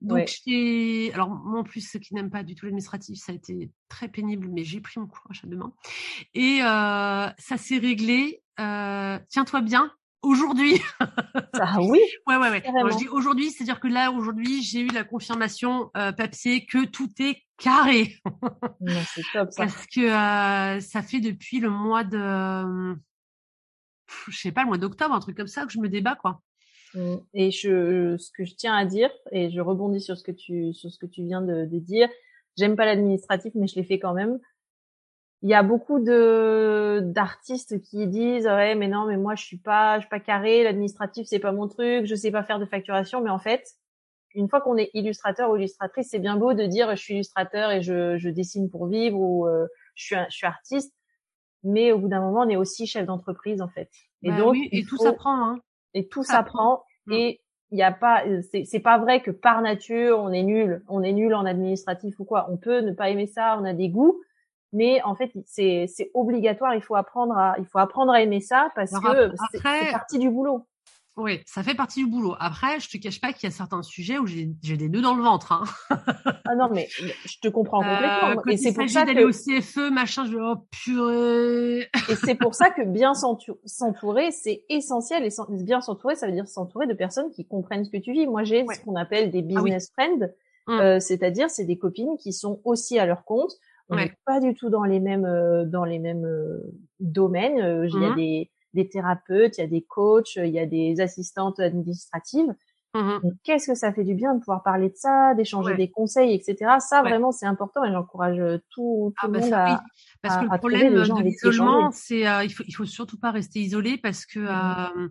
[0.00, 3.34] Donc j'ai, alors moi en plus ceux qui n'aiment pas du tout l'administratif, ça a
[3.34, 5.72] été très pénible, mais j'ai pris mon courage à deux mains
[6.34, 8.42] et euh, ça s'est réglé.
[8.60, 9.92] Euh, Tiens-toi bien.
[10.22, 10.82] Aujourd'hui.
[10.98, 12.00] ah oui.
[12.26, 12.62] ouais ouais ouais.
[12.64, 17.10] je dis aujourd'hui, c'est-à-dire que là aujourd'hui j'ai eu la confirmation euh, papier que tout
[17.20, 18.16] est carré.
[19.14, 19.64] c'est top ça.
[19.64, 22.96] Parce que euh, ça fait depuis le mois de
[24.28, 26.40] je sais pas, le mois d'octobre, un truc comme ça, que je me débat, quoi.
[26.94, 27.16] Mmh.
[27.34, 30.72] Et je, ce que je tiens à dire, et je rebondis sur ce que tu,
[30.72, 32.08] sur ce que tu viens de, de dire,
[32.56, 34.38] j'aime pas l'administratif, mais je l'ai fait quand même.
[35.42, 39.58] Il y a beaucoup de d'artistes qui disent ouais mais non mais moi je suis
[39.58, 42.64] pas je suis pas carré l'administratif c'est pas mon truc je sais pas faire de
[42.64, 43.68] facturation mais en fait
[44.34, 47.70] une fois qu'on est illustrateur ou illustratrice c'est bien beau de dire je suis illustrateur
[47.70, 50.94] et je, je dessine pour vivre ou euh, je suis je suis artiste
[51.66, 53.90] mais au bout d'un moment, on est aussi chef d'entreprise en fait.
[54.22, 55.36] Et bah donc, oui, et tout s'apprend.
[55.36, 55.60] Hein.
[55.94, 56.84] Et tout s'apprend.
[57.06, 57.12] Mm.
[57.12, 57.40] Et
[57.72, 58.22] il n'y a pas,
[58.64, 62.24] c'est pas vrai que par nature on est nul, on est nul en administratif ou
[62.24, 62.46] quoi.
[62.48, 64.20] On peut ne pas aimer ça, on a des goûts,
[64.72, 66.74] mais en fait c'est c'est obligatoire.
[66.74, 70.30] Il faut apprendre à, il faut apprendre à aimer ça parce que c'est partie du
[70.30, 70.66] boulot.
[71.16, 72.34] Oui, ça fait partie du boulot.
[72.38, 75.14] Après, je te cache pas qu'il y a certains sujets où j'ai des nœuds dans
[75.14, 75.52] le ventre.
[75.52, 75.64] Hein.
[76.44, 78.52] ah non, mais je te comprends euh, complètement.
[78.52, 81.88] et c'est pour ça d'aller au CFE, machin, je oh purée.
[82.10, 83.14] et c'est pour ça que bien
[83.64, 85.24] s'entourer, c'est essentiel.
[85.24, 85.30] Et
[85.64, 88.26] bien s'entourer, ça veut dire s'entourer de personnes qui comprennent ce que tu vis.
[88.26, 90.28] Moi, j'ai ce qu'on appelle des ah business friends,
[90.66, 90.72] mmh.
[90.72, 93.52] euh, c'est-à-dire c'est des copines qui sont aussi à leur compte.
[93.88, 96.28] On n'est pas du tout dans les mêmes euh, dans les mêmes
[97.00, 97.86] domaines.
[97.88, 98.16] Il y a mmh.
[98.16, 102.54] des des thérapeutes, il y a des coachs, il y a des assistantes administratives.
[102.96, 106.34] Mmh qu'est-ce que ça fait du bien de pouvoir parler de ça, d'échanger des conseils,
[106.34, 106.76] etc.
[106.80, 109.76] Ça, vraiment, c'est important et j'encourage euh, tout, tout ah, le bah monde à, oui.
[110.22, 113.60] Parce que le problème de l'isolement, c'est euh, il faut il faut surtout pas rester
[113.60, 115.10] isolé parce que mmh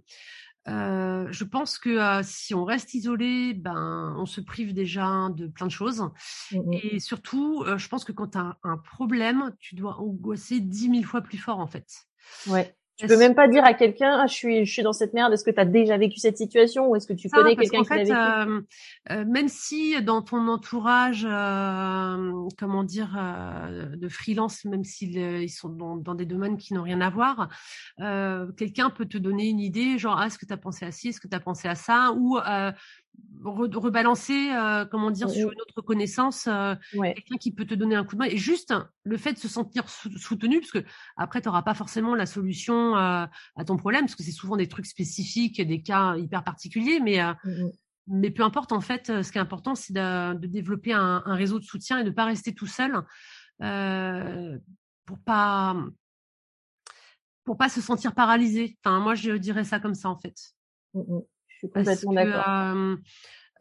[0.67, 5.67] euh, je pense que si on reste isolé, ben on se prive déjà de plein
[5.67, 6.01] de choses.
[6.51, 10.89] Mmh et surtout, je pense que quand tu as un problème, tu dois angoisser dix
[10.89, 11.85] mille fois plus fort en fait.
[12.47, 12.75] Ouais.
[12.97, 15.33] Tu peux même pas dire à quelqu'un, ah, je suis, je suis dans cette merde.
[15.33, 17.89] Est-ce que tu as déjà vécu cette situation ou est-ce que tu connais quelqu'un qui
[17.89, 18.11] l'a vécu?
[18.13, 18.61] euh,
[19.11, 23.09] euh, Même si dans ton entourage, euh, comment dire,
[23.97, 27.49] de freelance, même s'ils ils sont dans, dans, des domaines qui n'ont rien à voir,
[28.55, 31.09] quelqu'un peut te donner une idée, genre, ah, est-ce que tu as pensé à ci,
[31.09, 32.37] est-ce que tu as pensé à ça, ou
[33.43, 38.03] rebalancer, euh, comment dire, sur une autre connaissance, euh, quelqu'un qui peut te donner un
[38.03, 38.25] coup de main.
[38.25, 40.83] Et juste le fait de se sentir soutenu, parce que
[41.17, 44.57] après, tu n'auras pas forcément la solution euh, à ton problème, parce que c'est souvent
[44.57, 47.71] des trucs spécifiques, des cas hyper particuliers, mais mmh
[48.07, 51.33] mais peu importe, en fait, ce qui est important, c'est de, de, développer un, un,
[51.33, 52.93] réseau de soutien et de ne pas rester tout seul
[53.57, 55.75] pour pas
[57.43, 58.77] pour pas se sentir paralysé.
[58.83, 60.35] Enfin, moi, je dirais ça comme ça, en fait.
[60.93, 61.21] Mmh
[61.61, 62.97] complètement d'accord.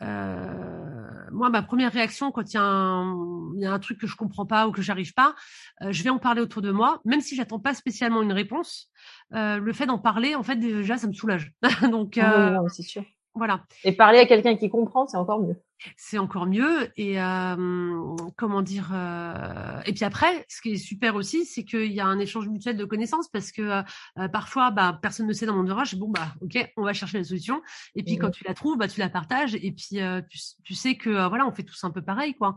[0.03, 3.17] Euh, moi, ma première réaction quand il y, a un,
[3.57, 5.35] y a un truc que je comprends pas ou que j'arrive pas,
[5.83, 8.91] euh, je vais en parler autour de moi, même si j'attends pas spécialement une réponse.
[9.31, 11.53] Le fait d'en parler, en fait, déjà, ça me soulage.
[11.91, 13.05] Donc, ah c'est sûr.
[13.35, 13.65] Voilà.
[13.83, 15.57] Et parler à quelqu'un qui comprend, c'est encore mieux.
[15.97, 16.91] C'est encore mieux.
[16.97, 21.93] Et euh, comment dire euh, Et puis après, ce qui est super aussi, c'est qu'il
[21.93, 23.83] y a un échange mutuel de connaissances parce que
[24.19, 25.97] euh, parfois, bah, personne ne sait dans mon entourage.
[25.97, 27.61] Bon, bah, ok, on va chercher la solution.
[27.97, 28.33] Et puis quand mmh.
[28.33, 29.57] tu la trouves, bah, tu la partages.
[29.57, 29.99] Et puis
[30.31, 32.57] tu, tu, sais que voilà, on fait tous un peu pareil, quoi.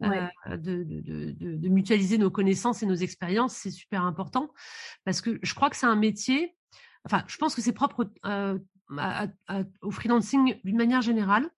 [0.00, 0.06] De,
[0.56, 4.52] de, de, de, mutualiser nos connaissances et nos expériences, c'est super important
[5.04, 6.54] parce que je crois que c'est un métier.
[7.08, 8.10] Enfin, je pense que c'est propre
[9.80, 11.48] au freelancing d'une manière générale,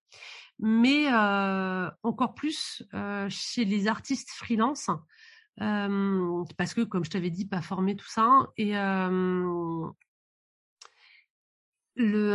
[0.60, 4.90] mais euh, encore plus euh, chez les artistes freelance,
[5.60, 8.74] euh, parce que comme je t'avais dit, pas formé tout ça, et
[11.96, 12.32] le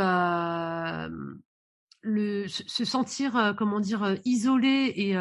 [2.06, 5.12] le, se sentir, comment dire, isolé et,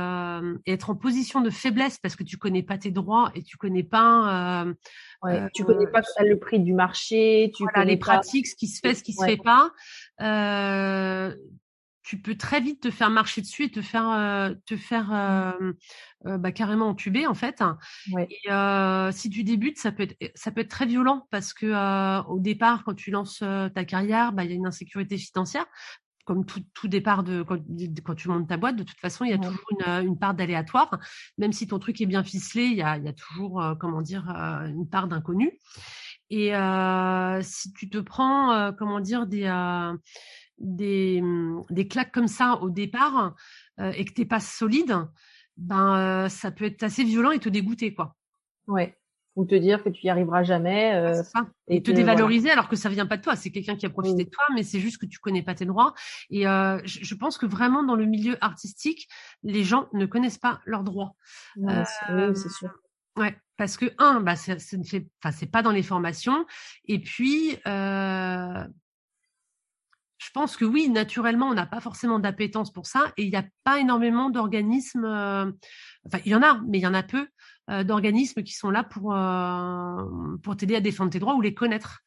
[0.70, 3.82] être en position de faiblesse parce que tu connais pas tes droits et tu connais
[3.82, 4.66] pas.
[5.22, 8.80] Ouais, tu connais pas le prix du marché, tu connais les pratiques, ce qui se
[8.80, 9.70] fait, ce qui se fait pas.
[12.02, 16.36] tu peux très vite te faire marcher dessus et te faire te faire mmh.
[16.36, 17.62] bah, carrément entuber en fait.
[18.18, 22.38] Et si tu débutes, ça peut être ça peut être très violent parce que au
[22.40, 23.42] départ, quand tu lances
[23.74, 25.66] ta carrière, bah il y a une insécurité financière
[26.24, 27.58] comme tout, tout départ de quand,
[28.04, 30.18] quand, tu montes ta boîte, de toute façon, il y a toujours une, euh, une,
[30.18, 30.98] part d'aléatoire.
[31.38, 33.74] Même si ton truc est bien ficelé, il y a, il y a toujours, euh,
[33.74, 35.52] comment dire, euh, une part d'inconnu.
[36.30, 39.46] Et euh, si tu te prends, comment dire, des,
[40.58, 41.22] des,
[41.70, 43.34] des claques comme ça au départ
[43.78, 44.96] et que t'es pas solide,
[45.56, 48.16] ben ça peut être assez violent et te dégoûter, quoi.
[48.66, 48.98] Ouais
[49.36, 51.22] ou te dire que tu y arriveras jamais euh,
[51.68, 53.36] et te dévaloriser alors que ça vient pas de toi.
[53.36, 55.66] C'est quelqu'un qui a profité de toi mais c'est juste que tu connais pas tes
[55.66, 55.94] droits.
[56.30, 59.08] Et euh, je, pense que vraiment dans le milieu artistique
[59.42, 61.14] les gens ne connaissent pas leurs droits.
[61.58, 62.70] Euh, oui c'est sûr.
[63.16, 63.36] ouais.
[63.56, 66.44] Parce que un bah ça, ne fait enfin c'est pas dans les formations.
[66.86, 68.64] Et puis euh,
[70.24, 73.12] je pense que oui, naturellement, on n'a pas forcément d'appétence pour ça.
[73.16, 75.52] Et il n'y a pas énormément d'organismes, euh,
[76.06, 77.28] enfin il y en a, mais il y en a peu,
[77.68, 82.00] d'organismes qui sont là pour euh, pour t'aider à défendre tes droits ou les connaître.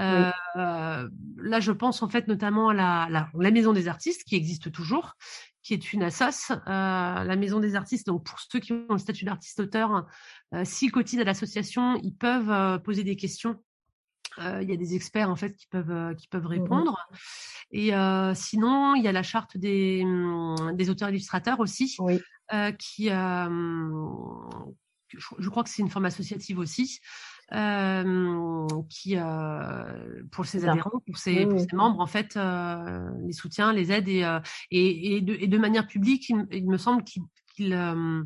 [0.00, 4.34] Euh, là, je pense en fait notamment à la, la, la, Maison des artistes qui
[4.34, 5.14] existe toujours,
[5.62, 6.50] qui est une assoce.
[6.66, 10.06] la Maison des artistes, donc pour ceux qui ont le statut d'artiste-auteur,
[10.64, 13.62] s'ils cotisent à l'association, ils peuvent poser des questions
[14.38, 16.98] il y a des experts en fait qui peuvent qui peuvent mmh répondre.
[17.70, 17.92] Et
[18.34, 20.04] sinon, il y a la charte des,
[20.72, 22.20] des auteurs illustrateurs aussi, oui.
[22.80, 23.10] qui
[25.16, 27.00] je, crois que c'est une forme associative aussi,
[27.52, 33.32] euh, qui euh, pour ses adhérents, pour ses, pour ses, membres en fait, euh, les
[33.32, 34.24] soutiens, les aides et,
[34.70, 38.24] et, et, de, et, de, manière publique, il, me semble qu'ils euh,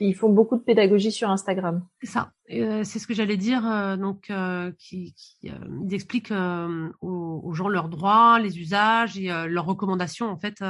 [0.00, 1.86] ils font beaucoup de pédagogie sur Instagram.
[2.02, 2.32] C'est ça.
[2.50, 3.62] Euh, c'est ce que j'allais dire.
[3.98, 4.32] donc,
[4.78, 10.38] qui, qui ils expliquent aux, aux, gens leurs droits, les usages et leurs recommandations en
[10.38, 10.64] fait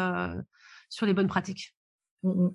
[0.88, 1.74] sur les bonnes pratiques.
[2.22, 2.48] Mmh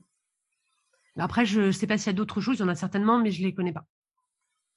[1.17, 3.19] après, je ne sais pas s'il y a d'autres choses, il y en a certainement,
[3.19, 3.85] mais je les connais pas.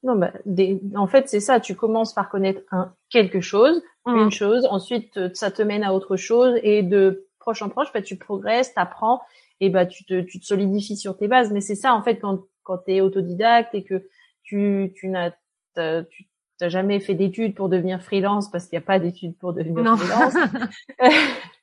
[0.03, 0.80] Non, bah, des...
[0.97, 1.61] en fait, c'est ça.
[1.61, 4.16] Tu commences par connaître un quelque chose, mmh.
[4.16, 7.93] une chose, ensuite euh, ça te mène à autre chose, et de proche en proche,
[7.93, 9.22] bah, tu progresses, t'apprends,
[9.61, 11.53] et bah tu te, tu te solidifies sur tes bases.
[11.53, 14.09] Mais c'est ça, en fait, quand quand t'es autodidacte et que
[14.43, 15.30] tu tu n'as
[15.74, 16.28] tu
[16.59, 19.97] t'as jamais fait d'études pour devenir freelance parce qu'il n'y a pas d'études pour devenir
[19.97, 20.35] freelance.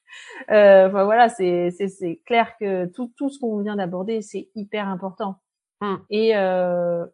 [0.50, 4.88] euh, enfin, voilà, c'est c'est clair que tout tout ce qu'on vient d'aborder, c'est hyper
[4.88, 5.38] important.
[5.82, 5.96] Mmh.
[6.10, 7.06] Et euh,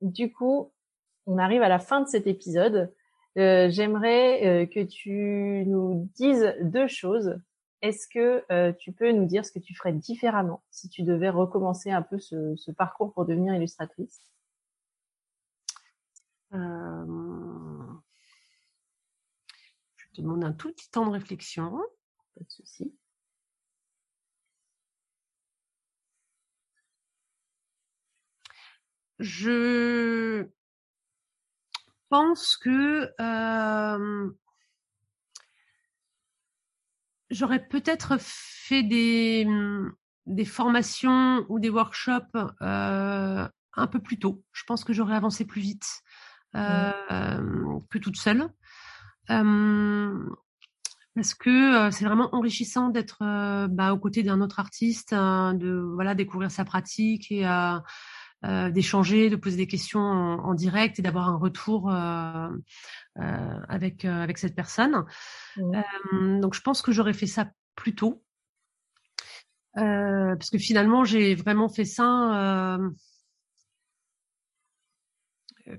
[0.00, 0.72] du coup,
[1.26, 2.92] on arrive à la fin de cet épisode.
[3.38, 7.38] Euh, J'aimerais que tu nous dises deux choses.
[7.82, 11.90] Est-ce que tu peux nous dire ce que tu ferais différemment si tu devais recommencer
[11.90, 14.20] un peu ce, ce parcours pour devenir illustratrice?
[16.54, 17.04] Euh,
[20.16, 21.78] te demande un tout petit temps de réflexion.
[22.36, 22.92] Pas de souci.
[29.18, 30.46] Je
[32.08, 34.30] pense que euh,
[37.30, 39.46] j'aurais peut-être fait des,
[40.26, 44.42] des formations ou des workshops euh, un peu plus tôt.
[44.52, 45.86] Je pense que j'aurais avancé plus vite
[46.54, 46.92] euh,
[47.90, 48.48] que toute seule.
[51.16, 53.18] Parce que c'est vraiment enrichissant d'être
[53.68, 57.44] bah, aux côtés d'un autre artiste, hein, de voilà découvrir sa pratique et
[58.44, 62.48] euh, d'échanger, de poser des questions en, direct et d'avoir un retour euh,
[63.18, 65.04] euh, avec avec cette personne.
[65.56, 68.22] donc je pense que j'aurais fait ça plus tôt.
[69.74, 72.78] parce que finalement j'ai vraiment fait ça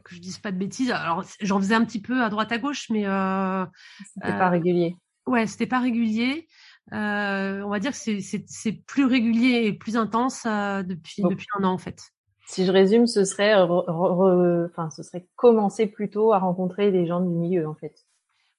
[0.03, 0.91] que je dise pas de bêtises.
[0.91, 3.65] Alors j'en faisais un petit peu à droite à gauche, mais euh,
[4.13, 4.97] c'était pas régulier.
[5.27, 6.47] Ouais, c'était pas régulier.
[6.91, 11.77] on va dire que c'est plus régulier et plus intense depuis depuis un an en
[11.77, 12.11] fait
[12.47, 17.29] si je résume, ce serait, enfin, ce serait commencer plutôt à rencontrer des gens du
[17.29, 17.93] milieu, en fait.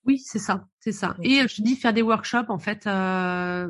[0.05, 1.17] Oui, c'est ça, c'est ça.
[1.23, 2.87] Et je dis faire des workshops, en fait.
[2.87, 3.69] Euh,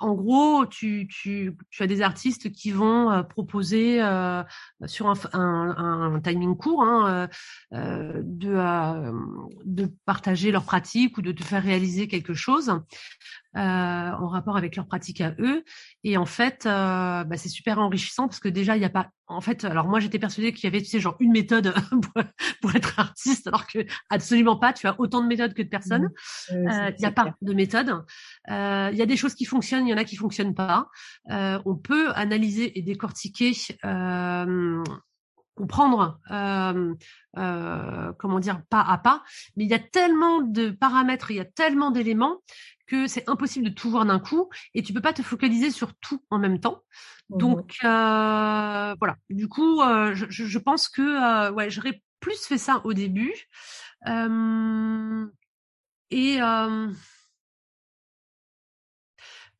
[0.00, 4.42] en gros, tu, tu, tu, as des artistes qui vont euh, proposer euh,
[4.86, 7.28] sur un, un, un, timing court hein,
[7.72, 8.58] euh, de,
[9.64, 12.80] de partager leur pratique ou de te faire réaliser quelque chose.
[13.56, 15.62] Euh, en rapport avec leur pratique à eux.
[16.02, 19.10] Et en fait, euh, bah, c'est super enrichissant parce que déjà, il n'y a pas.
[19.28, 22.24] En fait, alors moi, j'étais persuadée qu'il y avait, tu sais, genre une méthode pour,
[22.60, 24.72] pour, être artiste, alors que absolument pas.
[24.72, 26.06] Tu as autant de méthodes que de personnes.
[26.06, 26.12] Mmh.
[26.50, 28.04] Euh, il n'y a pas de méthode.
[28.48, 30.88] Il y a des choses qui fonctionnent, il y en a qui fonctionnent pas.
[31.28, 33.52] on peut analyser et décortiquer
[35.56, 36.94] comprendre euh,
[37.38, 39.22] euh, comment dire pas à pas
[39.56, 42.40] mais il y a tellement de paramètres il y a tellement d'éléments
[42.86, 45.94] que c'est impossible de tout voir d'un coup et tu peux pas te focaliser sur
[45.94, 46.82] tout en même temps.
[47.30, 49.16] Mmh Donc euh, voilà.
[49.30, 53.32] Du coup, euh, je, je, pense que euh, ouais, j'aurais plus fait ça au début.
[56.14, 56.38] Et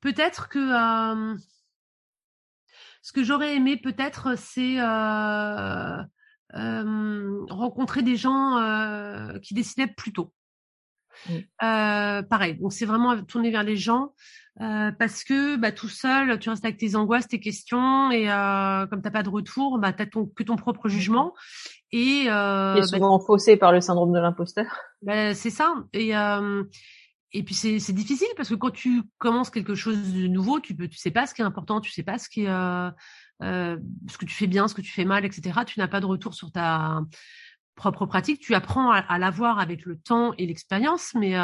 [0.01, 1.37] peut-être que
[3.03, 4.81] ce que j'aurais aimé peut-être, c'est
[7.51, 10.33] rencontrer des gens qui dessinaient plus tôt.
[11.63, 14.15] Euh, pareil, donc c'est vraiment tourner vers les gens
[14.57, 18.27] parce que bah, tout seul, tu restes avec tes angoisses, tes questions et
[18.91, 21.35] comme t'as pas de retour, bah t'as ton que ton propre jugement
[21.95, 24.67] et euh, est souvent bah, faussé par le syndrome de l'imposteur.
[25.03, 26.65] Bah, c'est ça et euh,
[27.33, 30.75] et puis c'est c'est difficile parce que quand tu commences quelque chose de nouveau, tu
[30.75, 32.91] peux tu sais pas ce qui est important, tu sais pas ce qui est euh,
[33.43, 33.77] euh
[34.09, 35.61] ce que tu fais bien, ce que tu fais mal, etc.
[35.67, 37.01] Tu n'as pas de retour sur ta
[37.77, 41.35] propre pratique, tu apprends à, l'avoir avec le temps et l'expérience, mais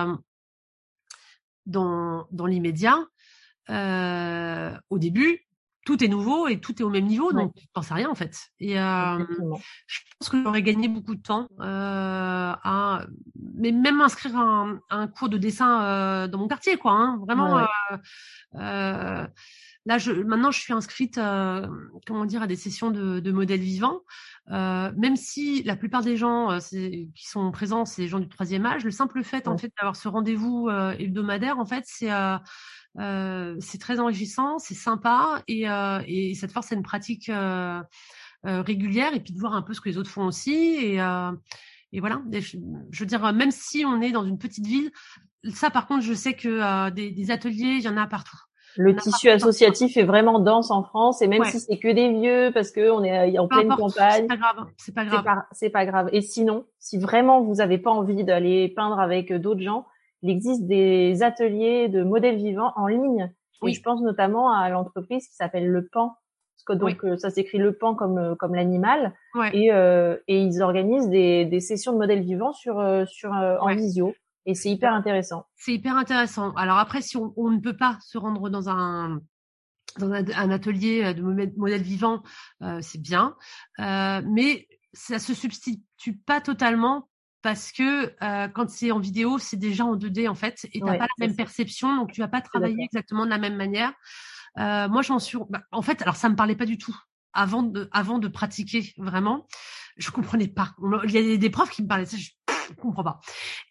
[1.67, 3.05] dans, dans l'immédiat,
[3.69, 5.45] au début,
[5.85, 8.15] tout est nouveau et tout est au même niveau, donc tu ne sais rien en
[8.15, 8.37] fait.
[8.59, 9.19] Et euh,
[9.87, 13.05] je pense que j'aurais gagné beaucoup de temps à,
[13.55, 16.93] mais même inscrire un, un cours de dessin dans mon quartier, quoi.
[16.93, 17.67] Hein, vraiment.
[19.87, 21.67] Là, je, maintenant, je suis inscrite, euh,
[22.07, 24.03] comment dire, à des sessions de, de modèles vivants.
[24.51, 28.29] Euh, même si la plupart des gens euh, qui sont présents, c'est des gens du
[28.29, 32.11] troisième âge, le simple fait, en fait, d'avoir ce rendez-vous euh, hebdomadaire, en fait, c'est
[32.97, 35.67] c'est très enrichissant, c'est sympa et,
[36.07, 37.31] et ça te force à une pratique
[38.45, 41.01] régulière et puis de voir un peu ce que les autres font aussi et
[41.93, 42.23] et voilà.
[42.33, 42.57] je,
[43.01, 44.91] veux dire, même si on est dans une petite ville,
[45.53, 48.39] ça, par contre, je sais que des, des ateliers, il y en a partout.
[48.77, 52.51] Le tissu associatif est vraiment dense en France et même si c'est que des vieux
[52.55, 55.43] parce que on est en pleine campagne, c'est pas grave, c'est pas grave.
[55.53, 56.09] C'est pas, grave.
[56.13, 59.87] Et sinon, si vraiment vous avez pas envie d'aller peindre avec d'autres gens,
[60.23, 63.33] il existe des ateliers de modèles vivants en ligne.
[63.63, 63.71] Oui.
[63.71, 66.15] Et je pense notamment à l'entreprise qui s'appelle Le Pan.
[66.57, 69.15] Parce que donc euh, ça s'écrit Le Pan comme euh, comme l'animal
[69.53, 74.15] et euh, et ils organisent des, des sessions de modèles vivants sur sur en visio.
[74.47, 75.47] Et c'est hyper intéressant.
[75.57, 76.53] C'est hyper intéressant.
[76.55, 79.21] Alors après, si on, on, ne peut pas se rendre dans un
[79.99, 82.23] dans un, atelier de modèle vivant,
[82.63, 83.37] euh, c'est bien,
[83.81, 87.10] euh, mais ça se substitue pas totalement
[87.43, 90.99] parce que euh, quand c'est en vidéo, c'est déjà en 2D en fait, et t'as
[90.99, 93.93] pas la même perception, donc tu vas pas travailler exactement de la même manière.
[94.59, 95.39] Euh, moi, j'en suis.
[95.49, 96.97] Bah, en fait, alors ça me parlait pas du tout
[97.33, 99.47] avant de avant de pratiquer vraiment.
[99.97, 100.75] Je comprenais pas.
[101.05, 102.17] Il y a des profs qui me parlaient ça.
[102.17, 102.31] Je,
[102.71, 103.21] je comprends pas.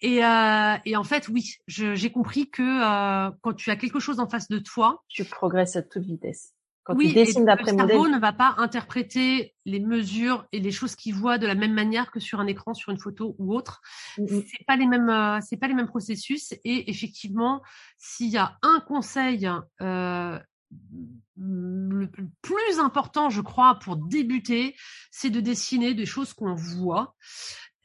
[0.01, 4.19] Et, euh, et en fait, oui, j'ai compris que euh, quand tu as quelque chose
[4.19, 6.53] en face de toi, tu progresses à toute vitesse.
[6.89, 7.27] Quand oui, modèle.
[7.27, 11.53] Le cerveau ne va pas interpréter les mesures et les choses qu'il voit de la
[11.53, 13.81] même manière que sur un écran, sur une photo ou autre.
[14.15, 16.53] Ce n'est C'est pas les mêmes, euh, c'est pas les mêmes processus.
[16.63, 17.61] Et effectivement,
[17.99, 19.47] s'il y a un conseil
[19.81, 20.39] euh,
[21.37, 22.09] le
[22.41, 24.75] plus important, je crois, pour débuter,
[25.11, 27.15] c'est de dessiner des choses qu'on voit.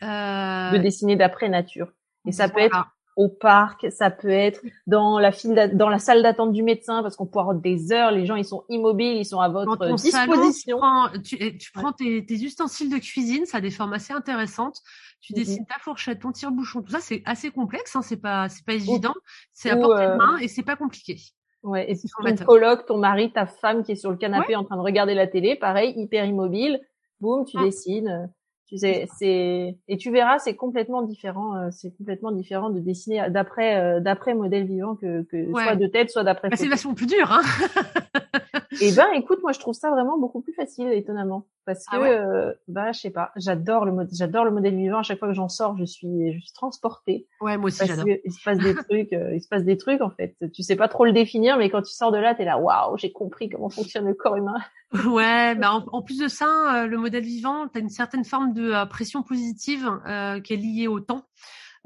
[0.03, 0.71] Euh...
[0.71, 1.93] De dessiner d'après nature.
[2.27, 2.87] Et ça peut être
[3.17, 7.17] au parc, ça peut être dans la file, dans la salle d'attente du médecin, parce
[7.17, 10.81] qu'on peut avoir des heures, les gens ils sont immobiles, ils sont à votre disposition.
[11.23, 14.81] tu prends, tes, ustensiles de cuisine, ça a des formes assez intéressantes.
[15.21, 15.37] Tu mm-hmm.
[15.37, 18.75] dessines ta fourchette, ton tire-bouchon, tout ça, c'est assez complexe, hein, c'est pas, c'est pas
[18.75, 19.15] évident,
[19.53, 21.19] c'est à portée de euh, main et c'est pas compliqué.
[21.63, 24.77] Ouais, et ton coloc, ton mari, ta femme qui est sur le canapé en train
[24.77, 26.79] de regarder la télé, pareil, hyper immobile,
[27.21, 27.65] boum, tu ah.
[27.65, 28.31] dessines.
[28.67, 31.55] Tu sais, c'est et tu verras, c'est complètement différent.
[31.57, 35.87] Euh, c'est complètement différent de dessiner d'après euh, d'après modèle vivant que, que soit de
[35.87, 36.49] tête, soit d'après.
[36.49, 37.43] Bah, c'est vachement plus dur, hein
[38.81, 42.05] Et ben, écoute, moi je trouve ça vraiment beaucoup plus facile, étonnamment, parce ah que
[42.05, 44.99] euh, bah je sais pas, j'adore le j'adore le modèle vivant.
[44.99, 47.27] À chaque fois que j'en sors, je suis je suis transportée.
[47.41, 48.07] Ouais, moi aussi j'adore.
[48.07, 50.37] Il se passe des trucs, il se passe des trucs en fait.
[50.53, 52.97] Tu sais pas trop le définir, mais quand tu sors de là, t'es là, waouh,
[52.97, 54.57] j'ai compris comment fonctionne le corps humain.
[55.07, 58.53] Ouais, bah en, plus de ça, euh, le modèle vivant, tu as une certaine forme
[58.53, 61.27] de euh, pression positive euh, qui est liée au temps.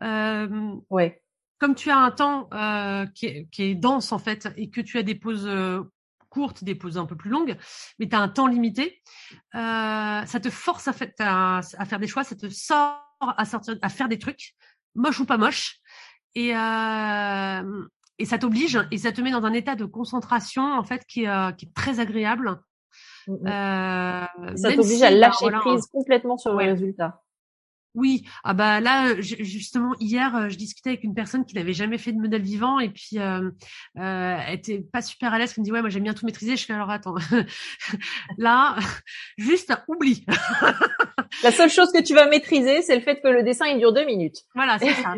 [0.03, 1.23] Euh, ouais.
[1.59, 2.49] Comme tu as un temps
[3.15, 5.49] qui est, qui, est, dense en fait et que tu as des pauses
[6.39, 7.57] courtes, des pauses un peu plus longues,
[7.99, 9.03] mais tu as un temps limité,
[9.53, 13.77] ça te force à, fait, à, à, faire des choix, ça te sort à, sortir,
[13.83, 14.55] à faire des trucs,
[14.95, 15.81] moche ou pas moche.
[16.35, 21.05] Et, et ça t'oblige et ça te met dans un état de concentration en fait
[21.07, 22.61] qui est, qui est très agréable
[23.29, 23.47] Mmh, mmh.
[23.47, 27.23] Euh, ça t'oblige à lâcher prise complètement sur le résultat.
[27.99, 31.99] Oui, ah bah là justement hier euh, je discutais avec une personne qui n'avait jamais
[31.99, 33.51] fait de modèle vivant et puis euh,
[33.99, 36.25] euh, elle était pas super à l'aise, qui me dit ouais moi j'aime bien tout
[36.25, 36.57] maîtriser.
[36.57, 37.17] Je fais alors attends
[38.39, 38.77] là
[39.37, 40.25] juste oublie.
[41.43, 43.93] La seule chose que tu vas maîtriser c'est le fait que le dessin il dure
[43.93, 44.45] deux minutes.
[44.55, 45.17] Voilà c'est ça.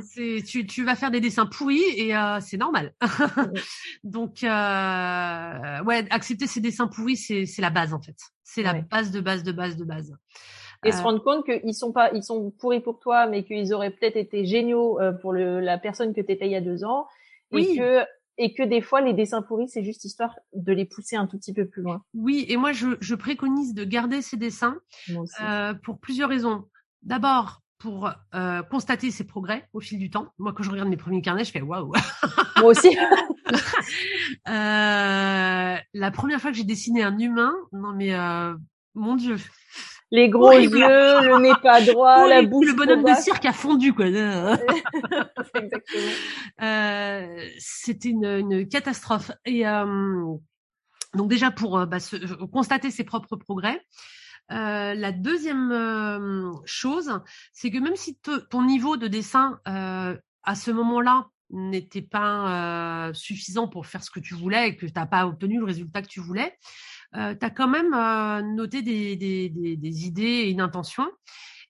[0.48, 2.94] Tu tu vas faire des dessins pourris et euh, c'est normal.
[4.04, 8.16] Donc euh, ouais accepter ces dessins pourris c'est c'est la base en fait.
[8.42, 10.14] C'est la base de base de base de base
[10.84, 11.02] et se euh.
[11.02, 14.44] rendre compte qu'ils sont pas, ils sont pourris pour toi, mais qu'ils auraient peut-être été
[14.44, 17.06] géniaux euh, pour le, la personne que tu étais il y a deux ans,
[17.52, 18.00] et que
[18.38, 21.36] et que des fois les dessins pourris c'est juste histoire de les pousser un tout
[21.36, 22.02] petit peu plus loin.
[22.14, 24.78] Oui, et moi je, je préconise de garder ces dessins
[25.42, 26.64] euh, pour plusieurs raisons.
[27.02, 30.28] D'abord pour euh, constater ses progrès au fil du temps.
[30.38, 31.92] Moi, quand je regarde mes premiers carnets, je fais waouh.
[32.58, 32.88] Moi aussi.
[34.48, 38.54] euh, la première fois que j'ai dessiné un humain, non mais euh,
[38.94, 39.36] mon Dieu,
[40.10, 42.66] les gros yeux, le nez pas droit, la bouche.
[42.66, 44.06] Le bonhomme de cirque a fondu, quoi.
[46.62, 49.30] euh, C'était une, une, catastrophe.
[49.44, 50.34] Et euh,
[51.14, 53.80] donc déjà pour euh, bah, se, constater ses propres progrès.
[54.50, 57.20] Euh, la deuxième chose,
[57.52, 58.18] c'est que même si
[58.50, 64.34] ton niveau de dessin à ce moment-là n'était pas suffisant pour faire ce que tu
[64.34, 66.58] voulais et que tu n'as pas obtenu le résultat que tu voulais,
[67.16, 71.06] euh, tu as quand même euh, noté des, des, des, des, idées et une intention.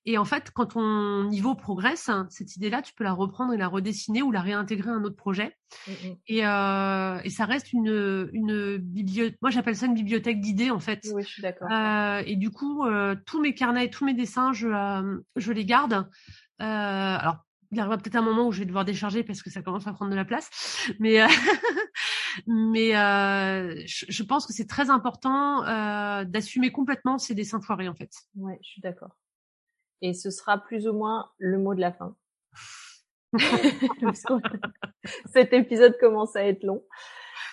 [0.07, 3.59] Et en fait, quand ton niveau progresse, hein, cette idée-là, tu peux la reprendre et
[3.59, 5.57] la redessiner ou la réintégrer à un autre projet.
[5.87, 6.15] Mmh, mmh.
[6.29, 9.37] Et, euh, et, ça reste une, une bibliothèque.
[9.43, 11.07] Moi, j'appelle ça une bibliothèque d'idées, en fait.
[11.13, 11.69] Oui, je suis d'accord.
[11.71, 15.67] Euh, et du coup, euh, tous mes carnets, tous mes dessins, je, euh, je les
[15.67, 16.09] garde.
[16.59, 19.63] alors, il y aura peut-être un moment où je vais devoir décharger parce que ça
[19.63, 20.51] commence à prendre de la place.
[20.99, 21.27] Mais, euh,
[22.47, 27.95] mais euh, je, pense que c'est très important euh, d'assumer complètement ces dessins foirés, en
[27.95, 28.11] fait.
[28.37, 29.17] Ouais, je suis d'accord.
[30.03, 32.17] Et ce sera plus ou moins le mot de la fin.
[35.27, 36.85] Cet épisode commence à être long.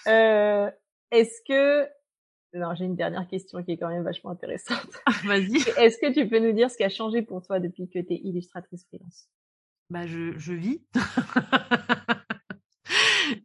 [0.07, 0.71] Euh,
[1.11, 1.87] Est-ce que
[2.53, 4.89] non, j'ai une dernière question qui est quand même vachement intéressante.
[5.25, 5.57] Vas-y.
[5.77, 8.13] Est-ce que tu peux nous dire ce qui a changé pour toi depuis que tu
[8.13, 9.27] es illustratrice freelance?
[9.89, 10.81] Bah, je, je vis.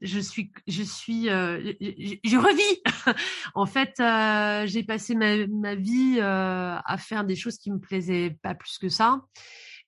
[0.01, 2.83] je suis, je suis, euh, je, je, revis.
[3.55, 7.78] en fait, euh, j'ai passé ma, ma vie euh, à faire des choses qui me
[7.78, 9.22] plaisaient pas plus que ça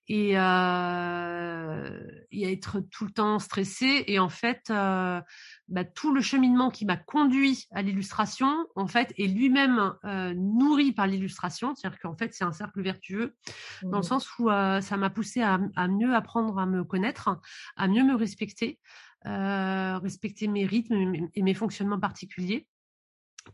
[0.07, 1.89] et, et à
[2.31, 4.03] être tout le temps stressée.
[4.05, 9.25] Et en fait, bah, tout le cheminement qui m'a conduit à l'illustration, en fait, est
[9.25, 9.95] lui-même
[10.35, 11.73] nourri par l'illustration.
[11.73, 13.35] C'est-à-dire qu'en fait, c'est un cercle vertueux,
[13.81, 14.03] dans le mmh.
[14.03, 17.39] sens où ça m'a poussé à, à, mieux apprendre à me connaître,
[17.75, 18.79] à mieux me respecter,
[19.25, 22.67] euh, respecter mes rythmes et mes fonctionnements particuliers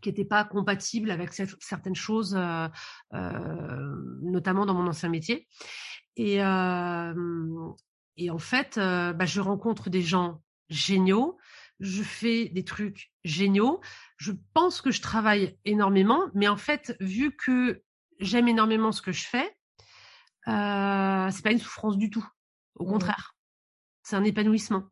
[0.02, 2.68] qui n'étaient pas compatibles avec certaines choses, euh,
[3.14, 5.48] euh, notamment dans mon ancien métier.
[6.16, 11.38] Et, et en fait, bah, je rencontre des gens géniaux.
[11.80, 13.82] je fais des trucs géniaux.
[14.18, 17.84] Je pense que je travaille énormément, mais en fait, vu que
[18.20, 19.56] j'aime énormément ce que je fais,
[20.48, 22.28] euh, c'est pas une souffrance du tout.
[22.76, 22.92] Au mmh.
[22.92, 23.36] contraire,
[24.04, 24.84] c'est un épanouissement.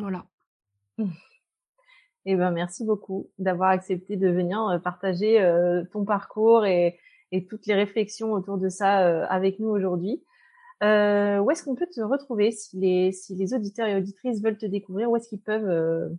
[0.00, 0.24] Voilà.
[2.26, 6.98] Eh ben, merci beaucoup d'avoir accepté de venir euh, partager euh, ton parcours et,
[7.32, 10.22] et, toutes les réflexions autour de ça euh, avec nous aujourd'hui.
[10.82, 14.58] Euh, où est-ce qu'on peut te retrouver si les, si les auditeurs et auditrices veulent
[14.58, 15.10] te découvrir?
[15.10, 16.10] Où est-ce qu'ils peuvent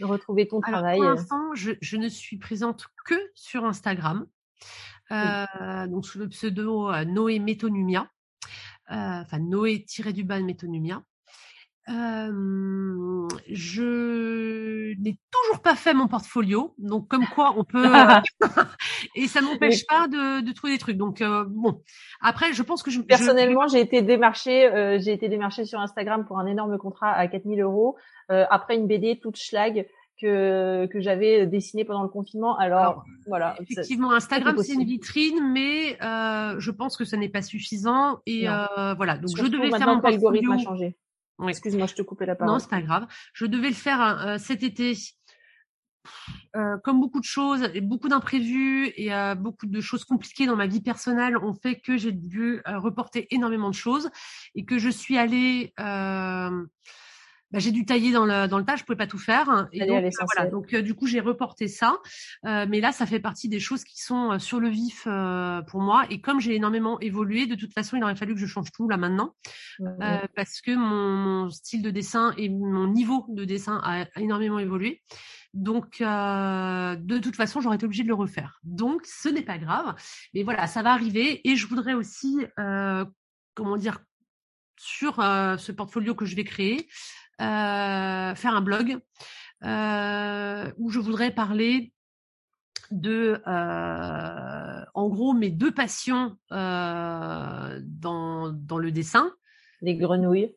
[0.00, 0.98] retrouver ton travail?
[0.98, 4.26] Pour l'instant, je, je, ne suis présente que sur Instagram,
[5.10, 8.08] donc sous le pseudo Noé Métonumia,
[8.88, 11.02] enfin Noé-du-bas Métonumia
[13.50, 18.20] je n'ai toujours pas fait mon portfolio, donc comme quoi on peut euh,
[19.14, 20.96] et ça m'empêche pas de, de, trouver des trucs.
[20.96, 21.82] Donc euh, bon,
[22.20, 26.26] après je pense que je personnellement j'ai été démarché, euh, j'ai été démarché sur Instagram
[26.26, 27.96] pour un énorme contrat à 4000 euros
[28.28, 29.86] après une BD toute schlag
[30.20, 32.58] que que j'avais dessiné pendant le confinement.
[32.58, 33.56] Alors, voilà.
[33.60, 38.46] Effectivement, Instagram c'est une vitrine, mais je pense que ce n'est pas suffisant et
[38.96, 39.16] voilà.
[39.16, 40.52] Donc je devais faire mon portfolio.
[40.52, 40.94] A changé.
[41.46, 42.54] Excuse-moi, je te coupais la parole.
[42.54, 43.06] Non, c'est pas grave.
[43.32, 44.94] Je devais le faire euh, cet été.
[46.56, 50.56] Euh, comme beaucoup de choses et beaucoup d'imprévus et euh, beaucoup de choses compliquées dans
[50.56, 54.08] ma vie personnelle ont fait que j'ai dû reporter énormément de choses
[54.54, 55.74] et que je suis allée
[57.50, 59.68] bah, j'ai dû tailler dans le, dans le tas, je pouvais pas tout faire.
[59.72, 60.04] Et donc,
[60.34, 61.96] voilà, donc du coup j'ai reporté ça.
[62.44, 65.04] mais là, ça fait partie des choses qui sont sur le vif
[65.68, 66.04] pour moi.
[66.10, 68.88] Et comme j'ai énormément évolué, de toute façon, il aurait fallu que je change tout
[68.88, 69.34] là maintenant,
[70.34, 75.02] parce que mon, style de dessin et mon niveau de dessin a, énormément évolué.
[75.54, 78.60] Donc, euh, de toute façon, j'aurais été obligée de le refaire.
[78.64, 79.94] Donc, ce n'est pas grave.
[80.34, 81.48] Mais voilà, ça va arriver.
[81.48, 83.04] Et je voudrais aussi, euh,
[83.54, 83.98] comment dire,
[84.78, 88.98] sur ce portfolio que je vais créer, euh, faire un blog
[89.64, 91.92] euh, où je voudrais parler
[92.90, 97.78] de, euh, en gros, mes deux passions dans,
[98.52, 99.32] dans le dessin.
[99.82, 100.54] Les grenouilles.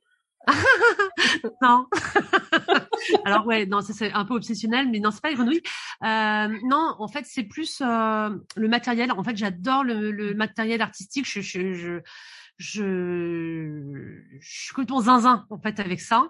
[1.62, 1.88] non.
[3.26, 5.62] Alors ouais, non, ça c'est un peu obsessionnel, mais non, c'est pas les grenouilles.
[6.04, 9.12] Euh, non, en fait, c'est plus euh, le matériel.
[9.12, 11.28] En fait, j'adore le, le, matériel artistique.
[11.28, 12.02] Je, je, je,
[12.62, 16.28] je, je suis complètement zinzin en fait avec ça.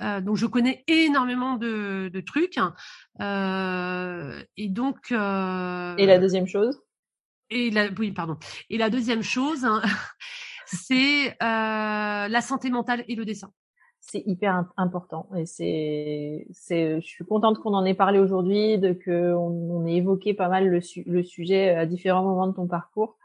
[0.00, 2.58] Euh, donc je connais énormément de, de trucs.
[3.20, 5.12] Euh, et donc.
[5.12, 6.80] Euh, et la deuxième chose?
[7.50, 8.36] Et la, oui, pardon.
[8.70, 9.82] Et la deuxième chose, hein,
[10.66, 13.52] c'est euh, la santé mentale et le dessin.
[14.00, 18.92] C'est hyper important et c'est, c'est, je suis contente qu'on en ait parlé aujourd'hui, de
[18.92, 23.18] que on, ait évoqué pas mal le, le sujet à différents moments de ton parcours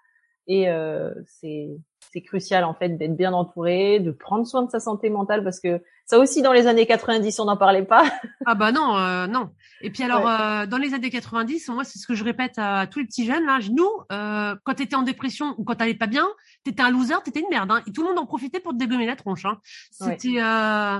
[0.47, 1.69] et euh, c'est
[2.11, 5.59] c'est crucial en fait d'être bien entouré, de prendre soin de sa santé mentale parce
[5.59, 8.03] que ça aussi dans les années 90 on n'en parlait pas.
[8.45, 9.49] ah bah non euh, non.
[9.81, 12.85] Et puis alors euh, dans les années 90 moi c'est ce que je répète à,
[12.87, 16.07] tous les petits jeunes là, nous euh, quand t'étais en dépression ou quand t'allais pas
[16.07, 16.27] bien,
[16.63, 18.77] t'étais un loser, t'étais une merde hein, et tout le monde en profitait pour te
[18.77, 19.45] dégommer la tronche.
[19.45, 19.59] Hein.
[19.91, 20.99] C'était euh,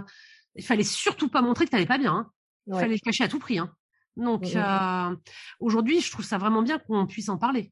[0.55, 2.13] il fallait surtout pas montrer que t'allais pas bien.
[2.13, 2.31] Hein.
[2.67, 3.59] Il fallait le cacher à tout prix.
[3.59, 3.73] Hein.
[4.15, 5.15] Donc euh,
[5.59, 7.71] aujourd'hui je trouve ça vraiment bien qu'on puisse en parler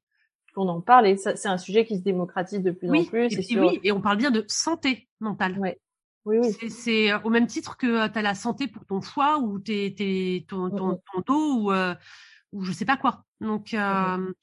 [0.60, 3.34] qu'on en parle et c'est un sujet qui se démocratise de plus en plus.
[3.34, 5.58] Et, oui, et on parle bien de santé mentale.
[5.58, 5.80] Ouais.
[6.26, 6.70] Oui, oui.
[6.70, 9.96] C'est au même titre que euh, tu as la santé pour ton foie ou tes,
[9.96, 11.96] tes, ton, ton, ton, dos ou, euh,
[12.52, 13.24] ou je sais pas quoi.
[13.40, 14.34] Donc, euh,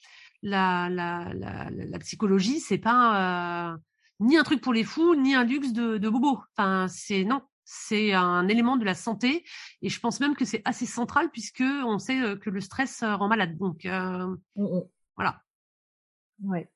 [0.43, 3.77] la, la, la, la, psychologie, c'est pas euh,
[4.21, 6.41] ni un truc pour les fous, ni un luxe de, de bobo.
[6.57, 9.45] Enfin, c'est non, c'est un élément de la santé
[9.83, 13.03] et je pense même que c'est assez central puisque on sait euh, que le stress
[13.03, 13.59] rend malade.
[13.59, 14.35] Donc, euh,
[15.17, 15.43] voilà.
[16.45, 16.69] Ouais.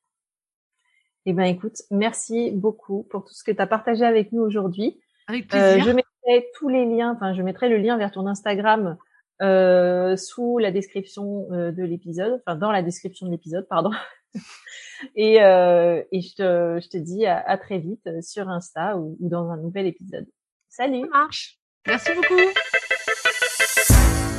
[1.26, 5.00] Eh ben, écoute, merci beaucoup pour tout ce que tu as partagé avec nous aujourd'hui.
[5.26, 5.84] Avec euh, plaisir.
[5.84, 8.96] je mettrai tous les liens, enfin, je mettrai le lien vers ton Instagram
[9.42, 13.90] euh, sous la description euh, de l'épisode, enfin, dans la description de l'épisode, pardon.
[15.16, 19.16] et, euh, et je, te, je te dis à, à très vite sur Insta ou,
[19.18, 20.26] ou, dans un nouvel épisode.
[20.68, 21.02] Salut.
[21.02, 21.58] Ça marche.
[21.86, 22.40] Merci beaucoup.